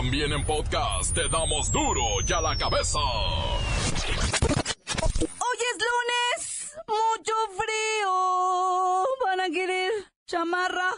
También 0.00 0.32
en 0.32 0.42
podcast 0.46 1.14
te 1.14 1.28
damos 1.28 1.70
duro 1.70 2.00
y 2.26 2.32
a 2.32 2.40
la 2.40 2.56
cabeza. 2.56 2.98
Hoy 2.98 3.58
es 5.20 5.76
lunes, 5.90 6.72
mucho 6.88 7.34
frío. 7.54 9.04
¿Van 9.26 9.40
a 9.40 9.50
querer 9.52 9.92
chamarra? 10.26 10.92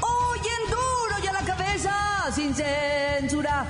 Hoy 0.00 0.40
en 0.40 0.68
duro 0.68 1.14
y 1.22 1.26
a 1.28 1.32
la 1.32 1.42
cabeza, 1.42 2.26
sin 2.34 2.52
censura. 2.56 3.66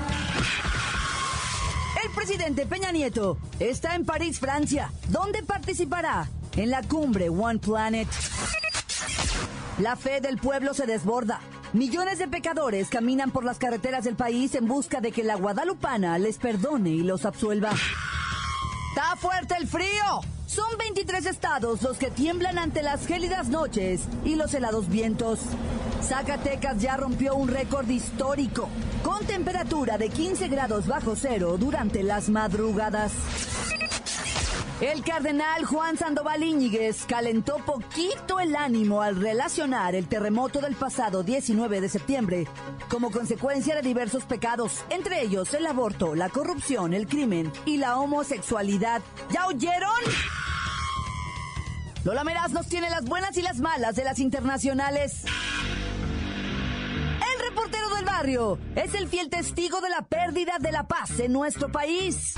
El 2.02 2.10
presidente 2.12 2.64
Peña 2.64 2.90
Nieto 2.90 3.36
está 3.58 3.94
en 3.94 4.06
París, 4.06 4.40
Francia, 4.40 4.90
donde 5.08 5.42
participará 5.42 6.26
en 6.56 6.70
la 6.70 6.82
cumbre 6.82 7.28
One 7.28 7.59
Planet. 7.59 8.09
La 9.78 9.96
fe 9.96 10.20
del 10.20 10.38
pueblo 10.38 10.74
se 10.74 10.86
desborda. 10.86 11.41
Millones 11.72 12.18
de 12.18 12.28
pecadores 12.28 12.88
caminan 12.88 13.30
por 13.30 13.45
las 13.45 13.58
carreteras 13.58 14.04
del 14.04 14.16
país 14.16 14.55
en 14.55 14.66
busca 14.66 15.00
de 15.00 15.12
que 15.12 15.22
la 15.22 15.36
guadalupana 15.36 16.18
les 16.18 16.38
perdone 16.38 16.91
y 16.91 17.02
los 17.02 17.24
absuelva. 17.24 17.70
¡Está 18.91 19.16
fuerte 19.16 19.55
el 19.58 19.68
frío! 19.68 20.20
Son 20.46 20.77
23 20.78 21.27
estados 21.27 21.80
los 21.82 21.96
que 21.96 22.10
tiemblan 22.10 22.58
ante 22.58 22.82
las 22.82 23.06
gélidas 23.06 23.48
noches 23.48 24.00
y 24.24 24.34
los 24.34 24.52
helados 24.52 24.88
vientos. 24.88 25.38
Zacatecas 26.02 26.80
ya 26.80 26.96
rompió 26.96 27.36
un 27.36 27.46
récord 27.46 27.88
histórico, 27.88 28.69
con 29.05 29.24
temperatura 29.27 29.96
de 29.96 30.08
15 30.08 30.48
grados 30.48 30.88
bajo 30.88 31.14
cero 31.14 31.56
durante 31.56 32.02
las 32.02 32.28
madrugadas. 32.30 33.12
El 34.80 35.05
cardenal 35.05 35.66
Juan 35.66 35.98
Sandoval 35.98 36.43
Íñiguez 36.43 37.05
calentó 37.05 37.59
poquito 37.59 38.41
el 38.41 38.57
ánimo 38.57 39.03
al 39.03 39.20
relacionar 39.20 39.95
el 39.95 40.09
terremoto 40.09 40.62
del 40.62 40.75
pasado 40.75 41.22
19 41.22 41.83
de 41.83 41.89
septiembre 41.91 42.47
como 42.89 43.11
consecuencia 43.11 43.75
de 43.75 43.83
diversos 43.83 44.25
pecados, 44.25 44.83
entre 44.89 45.20
ellos 45.20 45.53
el 45.53 45.67
aborto, 45.67 46.14
la 46.14 46.31
corrupción, 46.31 46.95
el 46.95 47.06
crimen 47.06 47.53
y 47.67 47.77
la 47.77 47.98
homosexualidad. 47.98 49.03
¿Ya 49.31 49.47
oyeron? 49.48 49.91
Lola 52.03 52.25
Meraz 52.25 52.53
nos 52.53 52.67
tiene 52.67 52.89
las 52.89 53.05
buenas 53.05 53.37
y 53.37 53.42
las 53.42 53.61
malas 53.61 53.97
de 53.97 54.05
las 54.05 54.19
internacionales. 54.19 55.25
El 57.34 57.50
reportero 57.50 57.94
del 57.97 58.06
barrio 58.06 58.59
es 58.77 58.94
el 58.94 59.09
fiel 59.09 59.28
testigo 59.28 59.83
de 59.83 59.91
la 59.91 60.06
pérdida 60.06 60.55
de 60.59 60.72
la 60.72 60.89
paz 60.89 61.20
en 61.20 61.34
nuestro 61.34 61.70
país. 61.70 62.34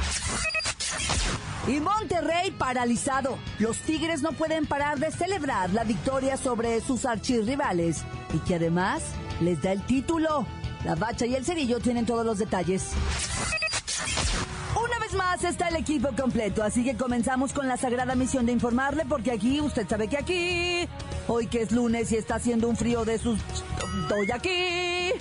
Y 1.69 1.79
Monterrey 1.79 2.51
paralizado. 2.51 3.39
Los 3.59 3.79
Tigres 3.79 4.21
no 4.21 4.33
pueden 4.33 4.67
parar 4.67 4.99
de 4.99 5.13
celebrar 5.13 5.71
la 5.71 5.85
victoria 5.85 6.37
sobre 6.37 6.81
sus 6.81 7.05
archirrivales 7.05 8.03
y 8.35 8.39
que 8.39 8.57
además 8.57 9.03
les 9.41 9.63
da 9.63 9.73
el 9.73 9.83
título. 9.87 10.45
La 10.85 10.97
bacha 10.97 11.25
y 11.25 11.37
el 11.37 11.45
cerillo 11.45 11.79
tienen 11.79 12.05
todos 12.05 12.27
los 12.27 12.39
detalles. 12.39 12.91
Una 14.75 14.99
vez 14.99 15.15
más 15.15 15.45
está 15.45 15.69
el 15.69 15.77
equipo 15.77 16.09
completo, 16.17 16.65
así 16.65 16.83
que 16.83 16.97
comenzamos 16.97 17.53
con 17.53 17.69
la 17.69 17.77
sagrada 17.77 18.17
misión 18.17 18.47
de 18.47 18.53
informarle, 18.53 19.05
porque 19.09 19.31
aquí, 19.31 19.61
usted 19.61 19.87
sabe 19.89 20.09
que 20.09 20.19
aquí, 20.19 20.89
hoy 21.29 21.47
que 21.47 21.63
es 21.63 21.71
lunes 21.71 22.11
y 22.11 22.17
está 22.17 22.37
haciendo 22.37 22.69
un 22.69 22.77
frío 22.77 23.05
de 23.05 23.19
sus... 23.19 23.39
Estoy 24.03 24.31
aquí. 24.33 25.13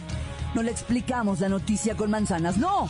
No 0.56 0.64
le 0.64 0.72
explicamos 0.72 1.40
la 1.40 1.50
noticia 1.50 1.96
con 1.96 2.10
manzanas, 2.10 2.58
no. 2.58 2.90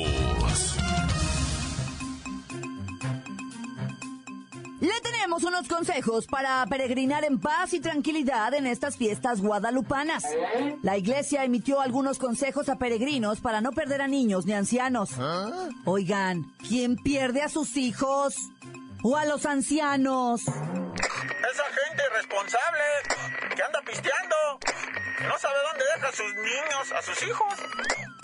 Unos 5.31 5.67
consejos 5.69 6.27
para 6.27 6.63
peregrinar 6.67 7.23
en 7.23 7.39
paz 7.39 7.73
y 7.73 7.79
tranquilidad 7.79 8.53
en 8.53 8.67
estas 8.67 8.97
fiestas 8.97 9.41
guadalupanas. 9.41 10.23
La 10.83 10.97
iglesia 10.97 11.45
emitió 11.45 11.79
algunos 11.79 12.19
consejos 12.19 12.67
a 12.67 12.75
peregrinos 12.75 13.39
para 13.39 13.61
no 13.61 13.71
perder 13.71 14.01
a 14.01 14.07
niños 14.07 14.45
ni 14.45 14.53
ancianos. 14.53 15.11
Oigan, 15.85 16.53
¿quién 16.67 16.97
pierde 16.97 17.41
a 17.41 17.49
sus 17.49 17.77
hijos? 17.77 18.35
¿O 19.03 19.15
a 19.15 19.25
los 19.25 19.45
ancianos? 19.45 20.41
Esa 20.41 20.53
gente 20.59 22.03
irresponsable 22.11 22.83
que 23.55 23.63
anda 23.63 23.79
pisteando, 23.85 24.35
que 25.17 25.23
no 25.23 25.37
sabe 25.39 25.55
dónde 25.71 25.85
deja 25.95 26.07
a 26.07 26.11
sus 26.11 26.35
niños, 26.35 26.91
a 26.93 27.01
sus 27.01 27.27
hijos. 27.27 27.53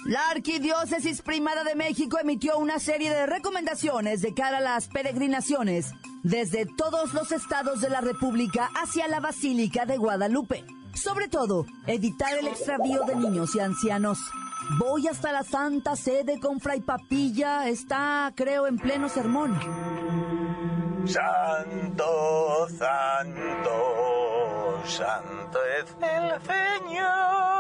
La 0.05 0.29
Arquidiócesis 0.29 1.21
Primada 1.21 1.63
de 1.63 1.75
México 1.75 2.19
emitió 2.19 2.57
una 2.57 2.79
serie 2.79 3.09
de 3.09 3.25
recomendaciones 3.25 4.21
de 4.21 4.33
cara 4.33 4.57
a 4.57 4.61
las 4.61 4.87
peregrinaciones 4.87 5.93
desde 6.27 6.65
todos 6.65 7.13
los 7.13 7.31
estados 7.31 7.79
de 7.79 7.89
la 7.89 8.01
República 8.01 8.69
hacia 8.75 9.07
la 9.07 9.21
Basílica 9.21 9.85
de 9.85 9.97
Guadalupe. 9.97 10.65
Sobre 10.93 11.29
todo, 11.29 11.65
evitar 11.85 12.37
el 12.37 12.47
extravío 12.47 13.03
de 13.03 13.15
niños 13.15 13.55
y 13.55 13.59
ancianos. 13.61 14.19
Voy 14.77 15.07
hasta 15.07 15.31
la 15.31 15.43
Santa 15.43 15.95
Sede 15.95 16.39
con 16.39 16.59
Fray 16.59 16.81
Papilla. 16.81 17.69
Está, 17.69 18.33
creo, 18.35 18.67
en 18.67 18.77
pleno 18.77 19.07
sermón. 19.07 19.57
Santo, 21.05 22.67
santo, 22.77 23.71
santo 24.85 25.59
es 25.79 25.95
el 26.01 26.41
Señor. 26.41 27.56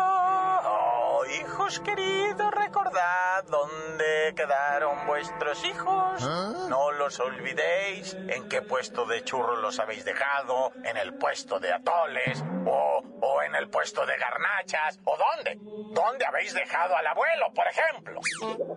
Hijos 1.29 1.79
queridos, 1.81 2.51
recordad 2.51 3.43
dónde 3.49 4.33
quedaron 4.35 5.05
vuestros 5.05 5.63
hijos. 5.65 6.21
No 6.69 6.91
los 6.91 7.19
olvidéis. 7.19 8.13
¿En 8.13 8.47
qué 8.47 8.61
puesto 8.61 9.05
de 9.05 9.23
churro 9.23 9.57
los 9.57 9.79
habéis 9.79 10.05
dejado? 10.05 10.71
¿En 10.83 10.95
el 10.97 11.15
puesto 11.17 11.59
de 11.59 11.73
atoles? 11.73 12.43
¿O, 12.65 13.03
o 13.21 13.41
en 13.43 13.55
el 13.55 13.69
puesto 13.69 14.05
de 14.05 14.17
garnachas? 14.17 14.99
¿O 15.03 15.17
dónde? 15.17 15.57
¿Dónde 15.93 16.25
habéis 16.25 16.53
dejado 16.53 16.95
al 16.95 17.07
abuelo, 17.07 17.53
por 17.53 17.67
ejemplo? 17.67 18.21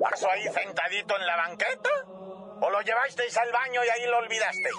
¿Pasó 0.00 0.30
ahí 0.30 0.42
sentadito 0.44 1.16
en 1.18 1.26
la 1.26 1.36
banqueta? 1.36 1.90
¿O 2.62 2.70
lo 2.70 2.80
llevasteis 2.82 3.36
al 3.38 3.50
baño 3.52 3.82
y 3.84 3.88
ahí 3.88 4.06
lo 4.06 4.18
olvidasteis? 4.18 4.76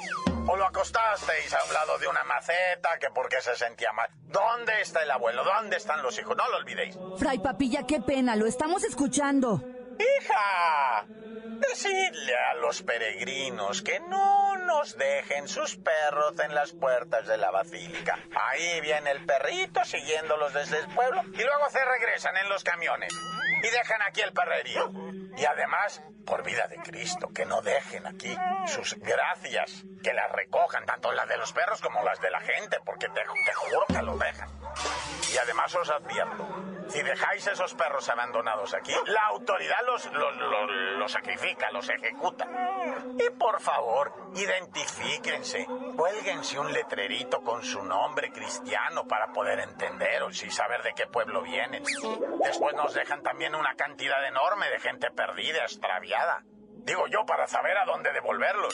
¿O 0.48 0.56
lo 0.56 0.66
acostasteis 0.66 1.54
a 1.54 1.64
un 1.64 1.74
lado 1.74 1.98
de 1.98 2.08
una 2.08 2.24
maceta 2.24 2.98
que 3.00 3.10
porque 3.10 3.42
se 3.42 3.56
sentía 3.56 3.92
mal? 3.92 4.10
¿Dónde 4.26 4.82
está 4.82 5.02
el 5.02 5.12
abuelo? 5.12 5.44
¿Dónde 5.44 5.78
están 5.78 6.04
los 6.04 6.18
hijos? 6.20 6.38
No 6.38 6.48
lo 6.50 6.58
olvidéis. 6.58 6.98
Fray 7.18 7.40
Papilla, 7.40 7.86
qué 7.88 8.00
pena, 8.00 8.36
lo 8.36 8.46
estamos 8.46 8.84
escuchando. 8.84 9.64
¡Hija! 9.98 11.06
Decidle 11.08 12.36
a 12.36 12.56
los 12.56 12.82
peregrinos 12.82 13.82
que 13.82 14.00
no 14.00 14.58
nos 14.58 14.98
dejen 14.98 15.48
sus 15.48 15.78
perros 15.78 16.40
en 16.40 16.56
las 16.56 16.74
puertas 16.74 17.28
de 17.28 17.38
la 17.38 17.52
basílica. 17.52 18.20
Ahí 18.50 18.82
viene 18.82 19.12
el 19.12 19.26
perrito 19.26 19.84
siguiéndolos 19.86 20.54
desde 20.54 20.80
el 20.80 20.88
pueblo 20.94 21.22
y 21.24 21.44
luego 21.44 21.70
se 21.70 21.84
regresan 21.84 22.38
en 22.38 22.50
los 22.50 22.64
camiones 22.64 23.14
y 23.64 23.70
dejan 23.70 24.02
aquí 24.02 24.22
el 24.22 24.34
perrerío. 24.34 24.92
Y 25.38 25.46
además, 25.46 26.02
por 26.26 26.44
vida 26.44 26.68
de 26.68 26.78
Cristo, 26.78 27.30
que 27.34 27.46
no 27.46 27.62
dejen 27.62 28.06
aquí 28.06 28.36
sus 28.68 28.96
gracias, 29.00 29.84
que 30.04 30.14
las 30.14 30.32
recojan, 30.32 30.86
tanto 30.86 31.12
las 31.12 31.28
de 31.28 31.38
los 31.38 31.52
perros 31.54 31.82
como 31.82 32.04
las 32.04 32.20
de 32.20 32.32
la 32.32 32.42
gente, 32.42 32.78
porque 32.86 33.08
te, 33.08 33.22
te 33.22 33.54
juro 33.54 33.86
que 33.88 34.02
los 34.02 34.20
dejan. 34.20 34.50
Y 35.34 35.38
además 35.38 35.74
os 35.76 35.90
advierto, 35.90 36.48
si 36.92 37.02
dejáis 37.02 37.48
esos 37.48 37.74
perros 37.74 38.08
abandonados 38.10 38.74
aquí, 38.74 38.94
la 39.06 39.28
autoridad 39.28 39.78
los, 39.86 40.06
los, 40.12 40.36
los, 40.38 40.72
los 40.98 41.12
sacrifica, 41.12 41.72
los 41.72 41.90
ejecuta. 41.90 42.48
Y 43.18 43.30
por 43.32 43.62
favor, 43.62 44.14
identifíquense, 44.36 45.66
cuélguense 45.96 46.60
un 46.60 46.72
letrerito 46.74 47.42
con 47.42 47.64
su 47.64 47.84
nombre 47.84 48.32
cristiano 48.32 49.08
para 49.08 49.32
poder 49.32 49.60
entenderos 49.60 50.44
y 50.44 50.52
saber 50.52 50.84
de 50.84 50.94
qué 50.94 51.08
pueblo 51.08 51.42
vienen. 51.42 51.84
Después 52.44 52.76
nos 52.76 52.94
dejan 52.94 53.24
también 53.24 53.56
una 53.56 53.76
cantidad 53.76 54.26
enorme 54.28 54.70
de 54.70 54.80
gente 54.80 55.12
perdida, 55.12 55.64
extraviada. 55.64 56.44
Digo 56.84 57.06
yo, 57.08 57.26
para 57.26 57.48
saber 57.48 57.78
a 57.78 57.86
dónde 57.86 58.12
devolverlos. 58.12 58.74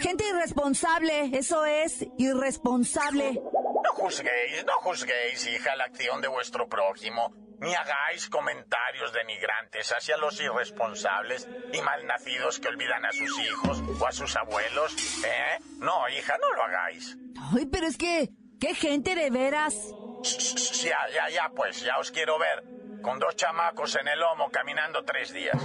Gente 0.00 0.24
irresponsable, 0.28 1.36
eso 1.36 1.64
es, 1.66 2.06
irresponsable. 2.16 3.32
No 3.34 3.92
juzguéis, 3.94 4.64
no 4.64 4.74
juzguéis, 4.74 5.46
hija, 5.48 5.74
la 5.74 5.84
acción 5.84 6.20
de 6.20 6.28
vuestro 6.28 6.68
prójimo, 6.68 7.32
ni 7.60 7.74
hagáis 7.74 8.28
comentarios 8.28 9.12
denigrantes 9.12 9.92
hacia 9.92 10.16
los 10.16 10.40
irresponsables 10.40 11.48
y 11.72 11.80
malnacidos 11.80 12.60
que 12.60 12.68
olvidan 12.68 13.04
a 13.04 13.12
sus 13.12 13.38
hijos 13.40 13.82
o 14.00 14.06
a 14.06 14.12
sus 14.12 14.36
abuelos, 14.36 14.94
¿eh? 15.24 15.58
No, 15.78 16.08
hija, 16.08 16.36
no 16.40 16.52
lo 16.54 16.62
hagáis. 16.64 17.16
Ay, 17.54 17.66
pero 17.66 17.86
es 17.86 17.96
que, 17.96 18.30
qué 18.60 18.74
gente 18.74 19.14
de 19.14 19.30
veras. 19.30 19.74
Ya, 20.82 20.98
ya, 21.14 21.28
ya, 21.30 21.50
pues, 21.54 21.80
ya 21.80 21.98
os 21.98 22.10
quiero 22.10 22.38
ver, 22.38 22.64
con 23.02 23.18
dos 23.18 23.36
chamacos 23.36 23.96
en 23.96 24.08
el 24.08 24.18
lomo 24.18 24.50
caminando 24.50 25.04
tres 25.04 25.32
días. 25.32 25.62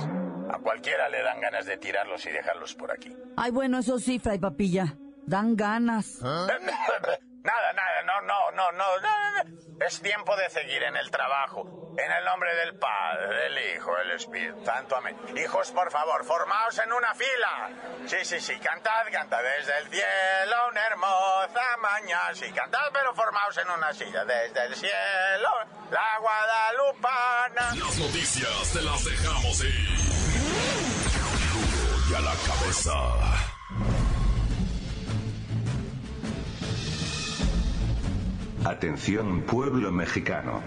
¿A 0.51 0.59
cualquiera 0.59 1.09
le 1.09 1.23
dan 1.23 1.39
ganas 1.39 1.65
de 1.65 1.77
tirarlos 1.77 2.25
y 2.25 2.29
dejarlos 2.29 2.75
por 2.75 2.91
aquí. 2.91 3.15
Ay, 3.37 3.51
bueno, 3.51 3.79
eso 3.79 3.97
sí, 3.97 4.19
Fray 4.19 4.37
Papilla. 4.39 4.97
Dan 5.25 5.55
ganas. 5.55 6.19
Nada, 7.43 7.73
nada, 7.73 8.01
no, 8.03 8.21
no, 8.21 8.51
no, 8.51 8.71
no. 8.71 9.85
Es 9.85 10.01
tiempo 10.01 10.35
de 10.37 10.49
seguir 10.49 10.81
en 10.83 10.95
el 10.95 11.11
trabajo. 11.11 11.67
En 11.97 12.11
el 12.11 12.25
nombre 12.25 12.55
del 12.55 12.79
Padre, 12.79 13.27
del 13.27 13.75
Hijo, 13.75 13.95
del 13.97 14.11
Espíritu 14.11 14.63
Santo. 14.65 14.95
Amén. 14.95 15.15
Hijos, 15.35 15.71
por 15.71 15.91
favor, 15.91 16.25
formaos 16.25 16.79
en 16.79 16.91
una 16.93 17.13
fila. 17.13 17.69
Sí, 18.07 18.17
sí, 18.23 18.39
sí, 18.39 18.57
cantad, 18.59 19.05
cantad 19.11 19.41
desde 19.43 19.77
el 19.79 19.89
cielo 19.89 20.55
una 20.71 20.87
hermosa 20.87 21.77
mañana. 21.81 22.33
Sí, 22.33 22.51
cantad, 22.53 22.89
pero 22.93 23.13
formaos 23.13 23.57
en 23.57 23.69
una 23.69 23.93
silla. 23.93 24.23
Desde 24.23 24.65
el 24.65 24.75
cielo, 24.75 25.49
la 25.91 26.17
guadalupana. 26.19 27.75
Las 27.75 27.97
noticias 27.97 28.73
te 28.73 28.81
las 28.81 29.03
dejamos 29.03 29.63
ir. 29.63 29.89
Y 32.09 32.15
a 32.15 32.21
la 32.21 32.33
cabeza. 32.47 33.32
Atención 38.65 39.41
pueblo 39.41 39.91
mexicano. 39.91 40.61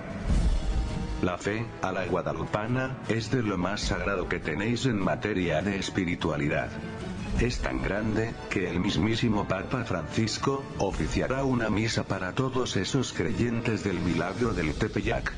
La 1.23 1.39
fe, 1.39 1.65
a 1.81 1.93
la 1.93 2.05
guadalupana, 2.05 2.99
es 3.09 3.31
de 3.31 3.43
lo 3.43 3.57
más 3.57 3.81
sagrado 3.81 4.29
que 4.29 4.39
tenéis 4.39 4.85
en 4.85 4.99
materia 4.99 5.63
de 5.63 5.79
espiritualidad. 5.79 6.69
Es 7.41 7.61
tan 7.61 7.83
grande, 7.83 8.35
que 8.51 8.69
el 8.69 8.81
mismísimo 8.81 9.49
Papa 9.49 9.85
Francisco, 9.85 10.63
oficiará 10.77 11.45
una 11.45 11.71
misa 11.71 12.05
para 12.05 12.35
todos 12.35 12.77
esos 12.77 13.15
creyentes 13.15 13.83
del 13.83 13.99
milagro 13.99 14.53
del 14.53 14.75
Tepeyac. 14.75 15.33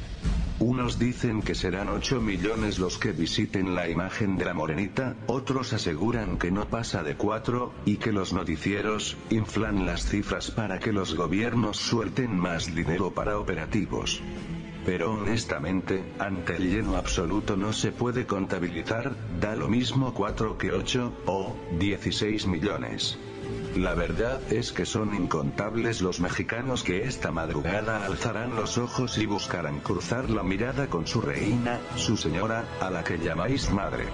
Unos 0.60 0.98
dicen 0.98 1.42
que 1.42 1.54
serán 1.54 1.88
8 1.88 2.20
millones 2.20 2.80
los 2.80 2.98
que 2.98 3.12
visiten 3.12 3.76
la 3.76 3.88
imagen 3.88 4.36
de 4.36 4.44
la 4.44 4.54
morenita, 4.54 5.14
otros 5.28 5.72
aseguran 5.72 6.36
que 6.36 6.50
no 6.50 6.64
pasa 6.64 7.04
de 7.04 7.16
4, 7.16 7.72
y 7.84 7.98
que 7.98 8.10
los 8.10 8.32
noticieros, 8.32 9.16
inflan 9.30 9.86
las 9.86 10.06
cifras 10.06 10.50
para 10.50 10.80
que 10.80 10.92
los 10.92 11.14
gobiernos 11.14 11.76
suelten 11.76 12.36
más 12.36 12.74
dinero 12.74 13.12
para 13.12 13.38
operativos. 13.38 14.20
Pero 14.84 15.12
honestamente, 15.12 16.02
ante 16.18 16.56
el 16.56 16.70
lleno 16.70 16.96
absoluto 16.96 17.56
no 17.56 17.72
se 17.72 17.92
puede 17.92 18.26
contabilizar, 18.26 19.14
da 19.40 19.54
lo 19.54 19.68
mismo 19.68 20.12
4 20.12 20.58
que 20.58 20.72
8, 20.72 21.22
o 21.26 21.56
16 21.78 22.48
millones. 22.48 23.16
La 23.76 23.94
verdad 23.94 24.40
es 24.52 24.72
que 24.72 24.86
son 24.86 25.14
incontables 25.14 26.00
los 26.00 26.20
mexicanos 26.20 26.82
que 26.82 27.04
esta 27.04 27.30
madrugada 27.30 28.04
alzarán 28.04 28.56
los 28.56 28.78
ojos 28.78 29.18
y 29.18 29.26
buscarán 29.26 29.80
cruzar 29.80 30.30
la 30.30 30.42
mirada 30.42 30.88
con 30.88 31.06
su 31.06 31.20
reina, 31.20 31.78
su 31.96 32.16
señora, 32.16 32.64
a 32.80 32.90
la 32.90 33.04
que 33.04 33.18
llamáis 33.18 33.70
madre. 33.70 34.04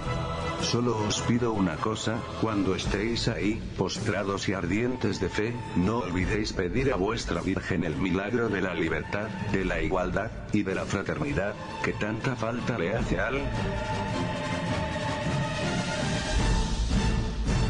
Solo 0.60 0.96
os 1.06 1.20
pido 1.22 1.52
una 1.52 1.76
cosa, 1.76 2.18
cuando 2.40 2.74
estéis 2.74 3.28
ahí, 3.28 3.60
postrados 3.76 4.48
y 4.48 4.54
ardientes 4.54 5.20
de 5.20 5.28
fe, 5.28 5.54
no 5.76 5.98
olvidéis 5.98 6.52
pedir 6.52 6.92
a 6.92 6.96
vuestra 6.96 7.40
Virgen 7.40 7.84
el 7.84 7.96
milagro 7.96 8.48
de 8.48 8.60
la 8.60 8.74
libertad, 8.74 9.28
de 9.52 9.64
la 9.64 9.80
igualdad, 9.80 10.30
y 10.52 10.62
de 10.62 10.74
la 10.74 10.84
fraternidad, 10.84 11.54
que 11.82 11.92
tanta 11.92 12.36
falta 12.36 12.78
le 12.78 12.94
hace 12.94 13.20
al... 13.20 13.40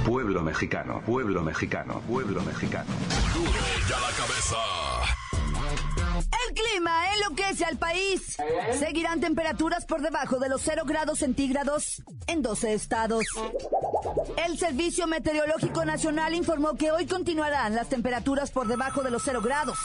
Pueblo 0.04 0.42
mexicano, 0.42 1.00
pueblo 1.06 1.42
mexicano, 1.42 2.00
pueblo 2.06 2.42
mexicano. 2.42 2.90
Ya 3.88 3.98
la 4.00 4.10
cabeza. 4.10 4.56
El 6.46 6.54
clima 6.54 7.14
enloquece 7.14 7.64
al 7.64 7.78
país. 7.78 8.36
Seguirán 8.78 9.20
temperaturas 9.20 9.86
por 9.86 10.02
debajo 10.02 10.38
de 10.38 10.50
los 10.50 10.60
0 10.62 10.82
grados 10.84 11.20
centígrados 11.20 12.02
en 12.26 12.42
12 12.42 12.74
estados. 12.74 13.24
El 14.46 14.58
Servicio 14.58 15.06
Meteorológico 15.06 15.86
Nacional 15.86 16.34
informó 16.34 16.74
que 16.74 16.92
hoy 16.92 17.06
continuarán 17.06 17.74
las 17.74 17.88
temperaturas 17.88 18.50
por 18.50 18.68
debajo 18.68 19.02
de 19.02 19.10
los 19.10 19.22
0 19.24 19.40
grados 19.42 19.78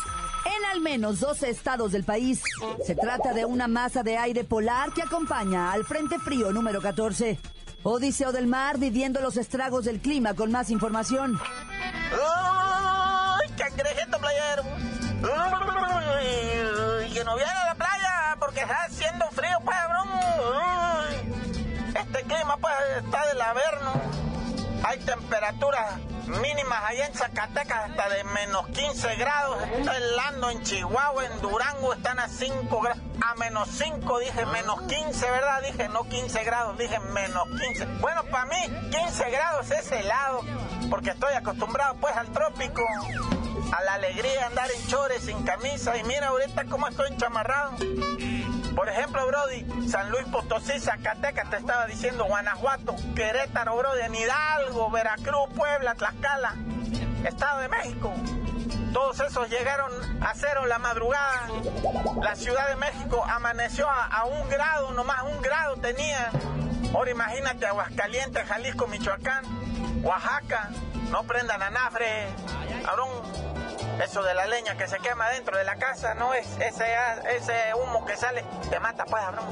en 0.46 0.66
al 0.66 0.82
menos 0.82 1.20
12 1.20 1.50
estados 1.50 1.92
del 1.92 2.04
país. 2.04 2.42
Se 2.86 2.96
trata 2.96 3.34
de 3.34 3.46
una 3.46 3.68
masa 3.68 4.04
de 4.04 4.18
aire 4.18 4.44
polar 4.44 4.92
que 4.94 5.02
acompaña 5.02 5.72
al 5.72 5.86
Frente 5.86 6.20
Frío 6.20 6.52
número 6.52 6.82
14. 6.82 7.40
Odiseo 7.84 8.32
del 8.32 8.48
Mar 8.48 8.78
viviendo 8.78 9.22
los 9.22 9.38
estragos 9.38 9.86
del 9.86 10.00
clima 10.00 10.34
con 10.34 10.52
más 10.52 10.70
información. 10.70 11.40
¡Uy, 12.12 13.50
cangrejito 13.58 14.18
playero! 14.20 14.64
¡Uy, 15.22 17.10
que 17.14 17.24
no 17.24 17.36
viene 17.36 17.52
a 17.52 17.68
la 17.68 17.76
playa 17.76 18.36
porque 18.40 18.62
está 18.62 18.84
haciendo 18.84 19.30
frío, 19.32 19.58
pues. 19.64 19.78
Este 21.96 22.22
clima, 22.24 22.58
pues, 22.60 22.74
está 23.04 23.26
del 23.28 23.42
averno. 23.42 23.94
Hay 24.84 25.00
temperaturas 25.00 25.94
mínimas 26.30 26.84
allá 26.86 27.08
en 27.08 27.14
Zacatecas 27.14 27.90
hasta 27.90 28.10
de 28.10 28.24
menos 28.24 28.68
15 28.68 29.16
grados. 29.16 29.58
Está 29.78 29.98
helando 29.98 30.50
en 30.52 30.64
Chihuahua, 30.64 31.26
en 31.26 31.42
Durango 31.42 31.94
están 31.94 32.20
a 32.20 32.28
5 32.28 32.82
grados. 32.82 33.04
A 33.22 33.36
menos 33.36 33.70
5 33.70 34.20
dije, 34.20 34.46
menos 34.46 34.82
15, 34.84 35.32
¿verdad? 35.32 35.62
Dije 35.62 35.90
no 35.90 36.04
15 36.04 36.44
grados, 36.44 36.78
dije 36.78 37.00
menos 37.00 37.44
15. 37.60 37.86
Bueno, 38.00 38.24
para 38.26 38.46
mí 38.46 38.90
15 38.92 39.30
grados 39.30 39.72
es 39.72 39.92
helado, 39.92 40.42
porque 40.90 41.12
estoy 41.12 41.34
acostumbrado 41.34 41.96
pues 41.96 42.16
al 42.16 42.28
trópico. 42.32 42.84
A 43.72 43.84
la 43.84 43.96
alegría 43.96 44.32
de 44.32 44.42
andar 44.42 44.70
en 44.72 44.88
chores, 44.88 45.24
sin 45.24 45.44
camisa. 45.44 45.96
Y 45.98 46.04
mira 46.04 46.30
ahorita 46.30 46.66
cómo 46.66 46.88
estoy 46.88 47.12
enchamarrado. 47.12 47.74
Por 48.80 48.88
ejemplo, 48.88 49.28
Brody, 49.28 49.90
San 49.90 50.10
Luis 50.10 50.24
Potosí, 50.28 50.80
Zacatecas, 50.80 51.50
te 51.50 51.58
estaba 51.58 51.86
diciendo 51.86 52.24
Guanajuato, 52.24 52.96
Querétaro, 53.14 53.76
Brody, 53.76 54.04
en 54.04 54.16
Hidalgo, 54.16 54.90
Veracruz, 54.90 55.50
Puebla, 55.54 55.96
Tlaxcala, 55.96 56.56
Estado 57.26 57.60
de 57.60 57.68
México. 57.68 58.14
Todos 58.94 59.20
esos 59.20 59.50
llegaron 59.50 59.92
a 60.24 60.34
cero 60.34 60.66
la 60.66 60.80
madrugada. 60.80 61.42
La 62.22 62.38
Ciudad 62.38 62.70
de 62.70 62.78
México 62.78 63.22
amaneció 63.30 63.90
a, 63.90 64.06
a 64.06 64.24
un 64.24 64.48
grado, 64.48 64.92
nomás 64.92 65.24
un 65.24 65.42
grado 65.42 65.76
tenía. 65.76 66.32
Ahora 66.96 67.12
imagínate 67.12 67.66
Aguascalientes, 67.66 68.48
Jalisco, 68.48 68.88
Michoacán, 68.88 69.44
Oaxaca. 70.06 70.70
No 71.12 71.24
prendan 71.24 71.62
anafre, 71.62 72.30
cabrón. 72.86 73.10
Eso 74.04 74.24
de 74.24 74.34
la 74.34 74.46
leña 74.48 74.78
que 74.78 74.88
se 74.88 74.98
quema 75.00 75.30
dentro 75.30 75.58
de 75.58 75.66
la 75.66 75.76
casa, 75.76 76.14
no 76.14 76.34
es 76.34 76.48
ese, 76.60 76.86
ese 77.36 77.74
humo 77.76 78.06
que 78.06 78.16
sale, 78.16 78.44
te 78.70 78.80
mata, 78.80 79.06
pues, 79.06 79.22
cabrón. 79.24 79.46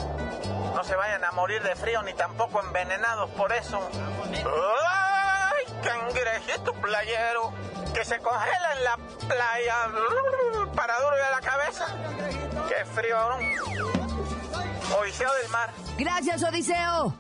No 0.74 0.84
se 0.84 0.96
vayan 0.96 1.24
a 1.26 1.32
morir 1.32 1.62
de 1.64 1.76
frío 1.76 2.02
ni 2.04 2.14
tampoco 2.14 2.62
envenenados 2.62 3.30
por 3.32 3.52
eso. 3.52 3.80
¡Ay, 4.32 5.66
cangrejito 5.84 6.74
playero! 6.74 7.52
Que 7.94 8.06
se 8.06 8.20
congela 8.20 8.74
en 8.74 8.84
la 8.84 8.98
playa 9.28 9.76
para 10.76 11.00
duro 11.02 11.16
de 11.16 11.32
la 11.32 11.42
cabeza. 11.42 11.86
¡Qué 12.70 12.86
frío, 12.86 13.16
cabrón! 13.16 13.42
Odiseo 15.00 15.34
del 15.34 15.50
mar. 15.50 15.72
Gracias, 15.98 16.44
Odiseo. 16.44 17.14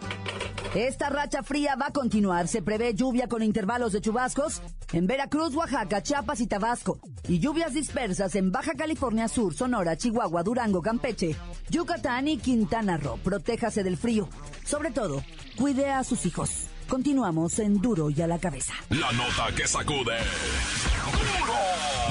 Esta 0.78 1.10
racha 1.10 1.42
fría 1.42 1.76
va 1.76 1.88
a 1.88 1.92
continuar. 1.92 2.48
Se 2.48 2.62
prevé 2.62 2.94
lluvia 2.94 3.28
con 3.28 3.42
intervalos 3.42 3.94
de 3.94 4.00
chubascos 4.00 4.62
en 4.94 5.08
Veracruz, 5.08 5.56
Oaxaca, 5.56 6.04
Chiapas 6.04 6.40
y 6.40 6.46
Tabasco. 6.46 7.00
Y 7.28 7.40
lluvias 7.40 7.74
dispersas 7.74 8.36
en 8.36 8.52
Baja 8.52 8.74
California 8.78 9.28
Sur, 9.28 9.56
Sonora, 9.56 9.98
Chihuahua, 9.98 10.44
Durango, 10.44 10.84
Campeche, 10.84 11.36
Yucatán 11.72 12.28
y 12.28 12.38
Quintana 12.38 12.98
Roo. 12.98 13.18
Protéjase 13.24 13.82
del 13.84 13.98
frío. 13.98 14.30
Sobre 14.66 14.92
todo, 14.92 15.24
cuide 15.58 15.90
a 15.90 16.04
sus 16.04 16.28
hijos. 16.28 16.68
Continuamos 16.88 17.58
en 17.58 17.82
Duro 17.82 18.12
y 18.12 18.22
a 18.22 18.28
la 18.28 18.38
cabeza. 18.38 18.76
La 18.92 19.12
nota 19.14 19.56
que 19.56 19.68
sacude. 19.68 20.16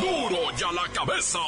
¡Duro! 0.00 0.28
¡Duro 0.28 0.38
y 0.58 0.62
a 0.64 0.72
la 0.72 0.92
cabeza! 0.92 1.38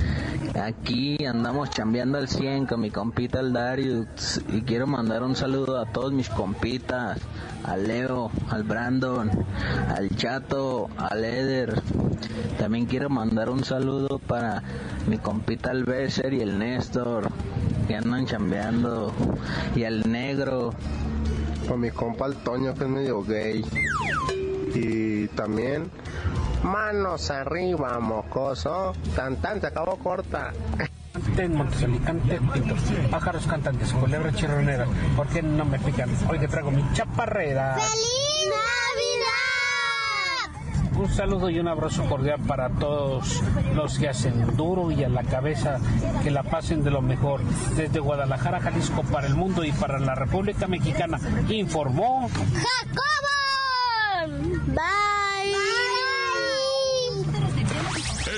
Aquí 0.59 1.23
andamos 1.23 1.69
chambeando 1.69 2.17
al 2.17 2.27
100 2.27 2.65
con 2.65 2.81
mi 2.81 2.89
compita 2.89 3.41
el 3.41 3.53
Darius 3.53 4.41
y 4.49 4.63
quiero 4.63 4.87
mandar 4.87 5.21
un 5.21 5.35
saludo 5.35 5.79
a 5.79 5.85
todos 5.85 6.11
mis 6.13 6.29
compitas, 6.29 7.19
al 7.63 7.87
Leo, 7.87 8.31
al 8.49 8.63
Brandon, 8.63 9.29
al 9.95 10.09
Chato, 10.15 10.89
al 10.97 11.23
Eder. 11.23 11.79
También 12.57 12.87
quiero 12.87 13.09
mandar 13.11 13.51
un 13.51 13.63
saludo 13.63 14.17
para 14.17 14.63
mi 15.07 15.19
compita 15.19 15.69
el 15.69 15.83
Besser 15.83 16.33
y 16.33 16.41
el 16.41 16.57
Néstor 16.57 17.29
que 17.87 17.95
andan 17.95 18.25
chambeando 18.25 19.13
y 19.75 19.83
al 19.83 20.09
Negro. 20.11 20.73
Con 21.67 21.81
mi 21.81 21.91
compa 21.91 22.27
el 22.27 22.35
Toño 22.35 22.73
que 22.73 22.83
es 22.83 22.89
medio 22.89 23.23
gay. 23.23 23.65
Y 24.73 25.27
también 25.29 25.89
Manos 26.63 27.29
arriba, 27.31 27.99
mocoso. 27.99 28.93
Tan 29.15 29.37
tan, 29.37 29.61
se 29.61 29.67
acabó 29.67 29.97
corta. 29.97 30.51
Montes 31.49 31.83
Alicante, 31.83 32.39
pintos, 32.53 32.79
pájaros 33.09 33.47
cantantes, 33.47 33.91
culebra 33.93 34.31
chirronera. 34.33 34.85
¿Por 35.15 35.27
qué 35.27 35.41
no 35.41 35.65
me 35.65 35.79
pican? 35.79 36.09
Hoy 36.29 36.39
que 36.39 36.47
traigo 36.47 36.71
mi 36.71 36.83
chaparrera. 36.93 37.75
¡Feliz! 37.75 38.17
Un 40.97 41.09
saludo 41.09 41.49
y 41.49 41.59
un 41.59 41.67
abrazo 41.67 42.03
cordial 42.05 42.39
para 42.47 42.69
todos 42.69 43.41
los 43.75 43.99
que 43.99 44.09
hacen 44.09 44.55
duro 44.57 44.91
y 44.91 45.03
a 45.03 45.09
la 45.09 45.23
cabeza, 45.23 45.79
que 46.23 46.31
la 46.31 46.43
pasen 46.43 46.83
de 46.83 46.89
lo 46.91 47.01
mejor. 47.01 47.41
Desde 47.75 47.99
Guadalajara, 47.99 48.59
Jalisco, 48.59 49.03
para 49.03 49.27
el 49.27 49.35
mundo 49.35 49.63
y 49.63 49.71
para 49.71 49.99
la 49.99 50.15
República 50.15 50.67
Mexicana, 50.67 51.19
informó 51.49 52.29
¡Jacobo! 52.29 53.07
Bye. 54.67 55.16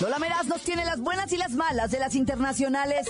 Lola 0.00 0.18
Meraz 0.18 0.46
nos 0.46 0.62
tiene 0.62 0.84
las 0.84 1.00
buenas 1.00 1.32
y 1.32 1.36
las 1.36 1.52
malas 1.52 1.90
de 1.90 1.98
las 1.98 2.14
internacionales. 2.14 3.06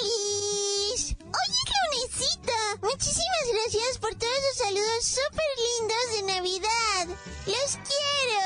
¡Alice! 0.00 1.16
Oye, 1.20 1.60
Leonesita, 1.70 2.76
muchísimas 2.82 3.46
gracias 3.52 3.98
por 4.00 4.14
todos 4.14 4.32
esos 4.52 4.66
saludos 4.66 5.04
súper 5.04 5.50
lindos 5.80 6.06
de 6.12 6.22
Navidad. 6.34 7.06
¡Los 7.46 7.78
quiero! 7.88 8.44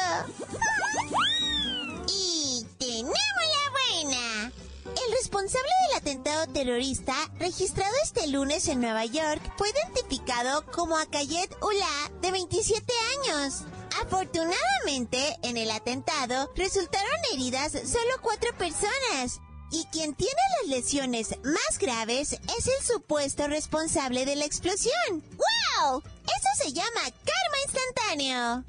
Y 2.10 2.66
tenemos 2.78 3.12
la 3.12 3.70
buena. 4.02 4.52
El 4.86 5.12
responsable 5.12 5.68
del 5.88 5.98
atentado 5.98 6.46
terrorista, 6.48 7.14
registrado 7.38 7.94
este 8.02 8.26
lunes 8.28 8.66
en 8.68 8.80
Nueva 8.80 9.04
York, 9.04 9.42
fue 9.56 9.68
identificado 9.70 10.64
como 10.72 10.96
Akayet 10.96 11.54
Ullah, 11.62 12.10
de 12.22 12.30
27 12.32 12.92
años. 13.18 13.64
Afortunadamente, 14.02 15.38
en 15.42 15.56
el 15.56 15.70
atentado 15.70 16.50
resultaron 16.56 17.20
heridas 17.32 17.72
solo 17.72 18.14
cuatro 18.22 18.56
personas. 18.56 19.40
Y 19.70 19.84
quien 19.92 20.14
tiene 20.14 20.40
las 20.60 20.70
lesiones 20.70 21.36
más 21.42 21.78
graves 21.78 22.32
es 22.32 22.66
el 22.66 22.84
supuesto 22.86 23.48
responsable 23.48 24.24
de 24.24 24.36
la 24.36 24.46
explosión. 24.46 24.94
¡Wow! 25.10 26.02
Eso 26.24 26.64
se 26.64 26.72
llama 26.72 27.00
karma 27.02 27.58
instantáneo. 27.66 28.64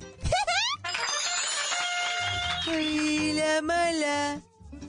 ¡Ay, 2.67 3.33
la 3.33 3.61
mala! 3.61 4.41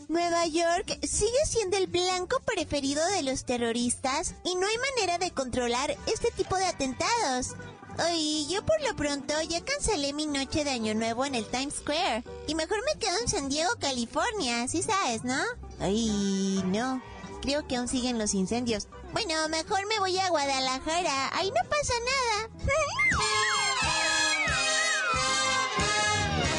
Nueva 0.08 0.44
York 0.46 0.98
sigue 1.06 1.46
siendo 1.46 1.76
el 1.76 1.86
blanco 1.86 2.40
preferido 2.44 3.06
de 3.10 3.22
los 3.22 3.44
terroristas 3.44 4.34
y 4.44 4.56
no 4.56 4.66
hay 4.66 4.76
manera 4.96 5.18
de 5.18 5.30
controlar 5.30 5.96
este 6.12 6.32
tipo 6.32 6.56
de 6.56 6.64
atentados. 6.64 7.54
Ay, 7.98 8.46
yo 8.50 8.64
por 8.64 8.80
lo 8.82 8.94
pronto 8.96 9.34
ya 9.42 9.62
cancelé 9.64 10.12
mi 10.12 10.26
noche 10.26 10.64
de 10.64 10.70
Año 10.70 10.94
Nuevo 10.94 11.24
en 11.24 11.34
el 11.34 11.46
Times 11.46 11.74
Square. 11.74 12.24
Y 12.46 12.54
mejor 12.54 12.78
me 12.84 12.98
quedo 12.98 13.18
en 13.20 13.28
San 13.28 13.48
Diego, 13.48 13.70
California, 13.80 14.66
sí 14.68 14.82
sabes, 14.82 15.24
¿no? 15.24 15.40
Ay, 15.78 16.62
no. 16.66 17.02
Creo 17.42 17.66
que 17.66 17.76
aún 17.76 17.88
siguen 17.88 18.18
los 18.18 18.34
incendios. 18.34 18.88
Bueno, 19.12 19.34
mejor 19.48 19.86
me 19.86 19.98
voy 19.98 20.18
a 20.18 20.28
Guadalajara. 20.28 21.30
Ahí 21.36 21.48
no 21.50 21.68
pasa 21.68 21.94
nada. 22.04 22.48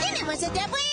Tenemos 0.14 0.36
otra 0.44 0.68
buena. 0.68 0.91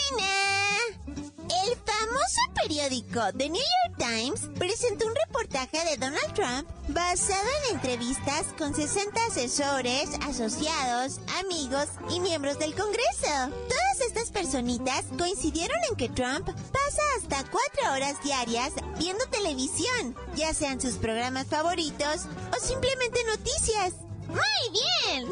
Periódico 2.63 3.21
The 3.37 3.49
New 3.49 3.63
York 3.63 3.99
Times 3.99 4.51
presentó 4.59 5.07
un 5.07 5.15
reportaje 5.15 5.85
de 5.85 5.97
Donald 5.97 6.35
Trump 6.35 6.69
basado 6.89 7.49
en 7.69 7.77
entrevistas 7.77 8.47
con 8.59 8.75
60 8.75 9.27
asesores, 9.27 10.11
asociados, 10.27 11.21
amigos 11.39 11.87
y 12.11 12.21
miembros 12.21 12.59
del 12.59 12.75
Congreso. 12.75 13.55
Todas 13.69 14.01
estas 14.07 14.31
personitas 14.31 15.05
coincidieron 15.17 15.79
en 15.91 15.97
que 15.97 16.09
Trump 16.09 16.47
pasa 16.47 17.03
hasta 17.19 17.49
cuatro 17.51 17.93
horas 17.93 18.23
diarias 18.23 18.73
viendo 18.99 19.25
televisión, 19.27 20.17
ya 20.35 20.53
sean 20.53 20.81
sus 20.81 20.95
programas 20.95 21.47
favoritos 21.47 22.27
o 22.57 22.65
simplemente 22.65 23.21
noticias. 23.25 23.95
¡Muy 24.29 24.71
bien! 24.73 25.29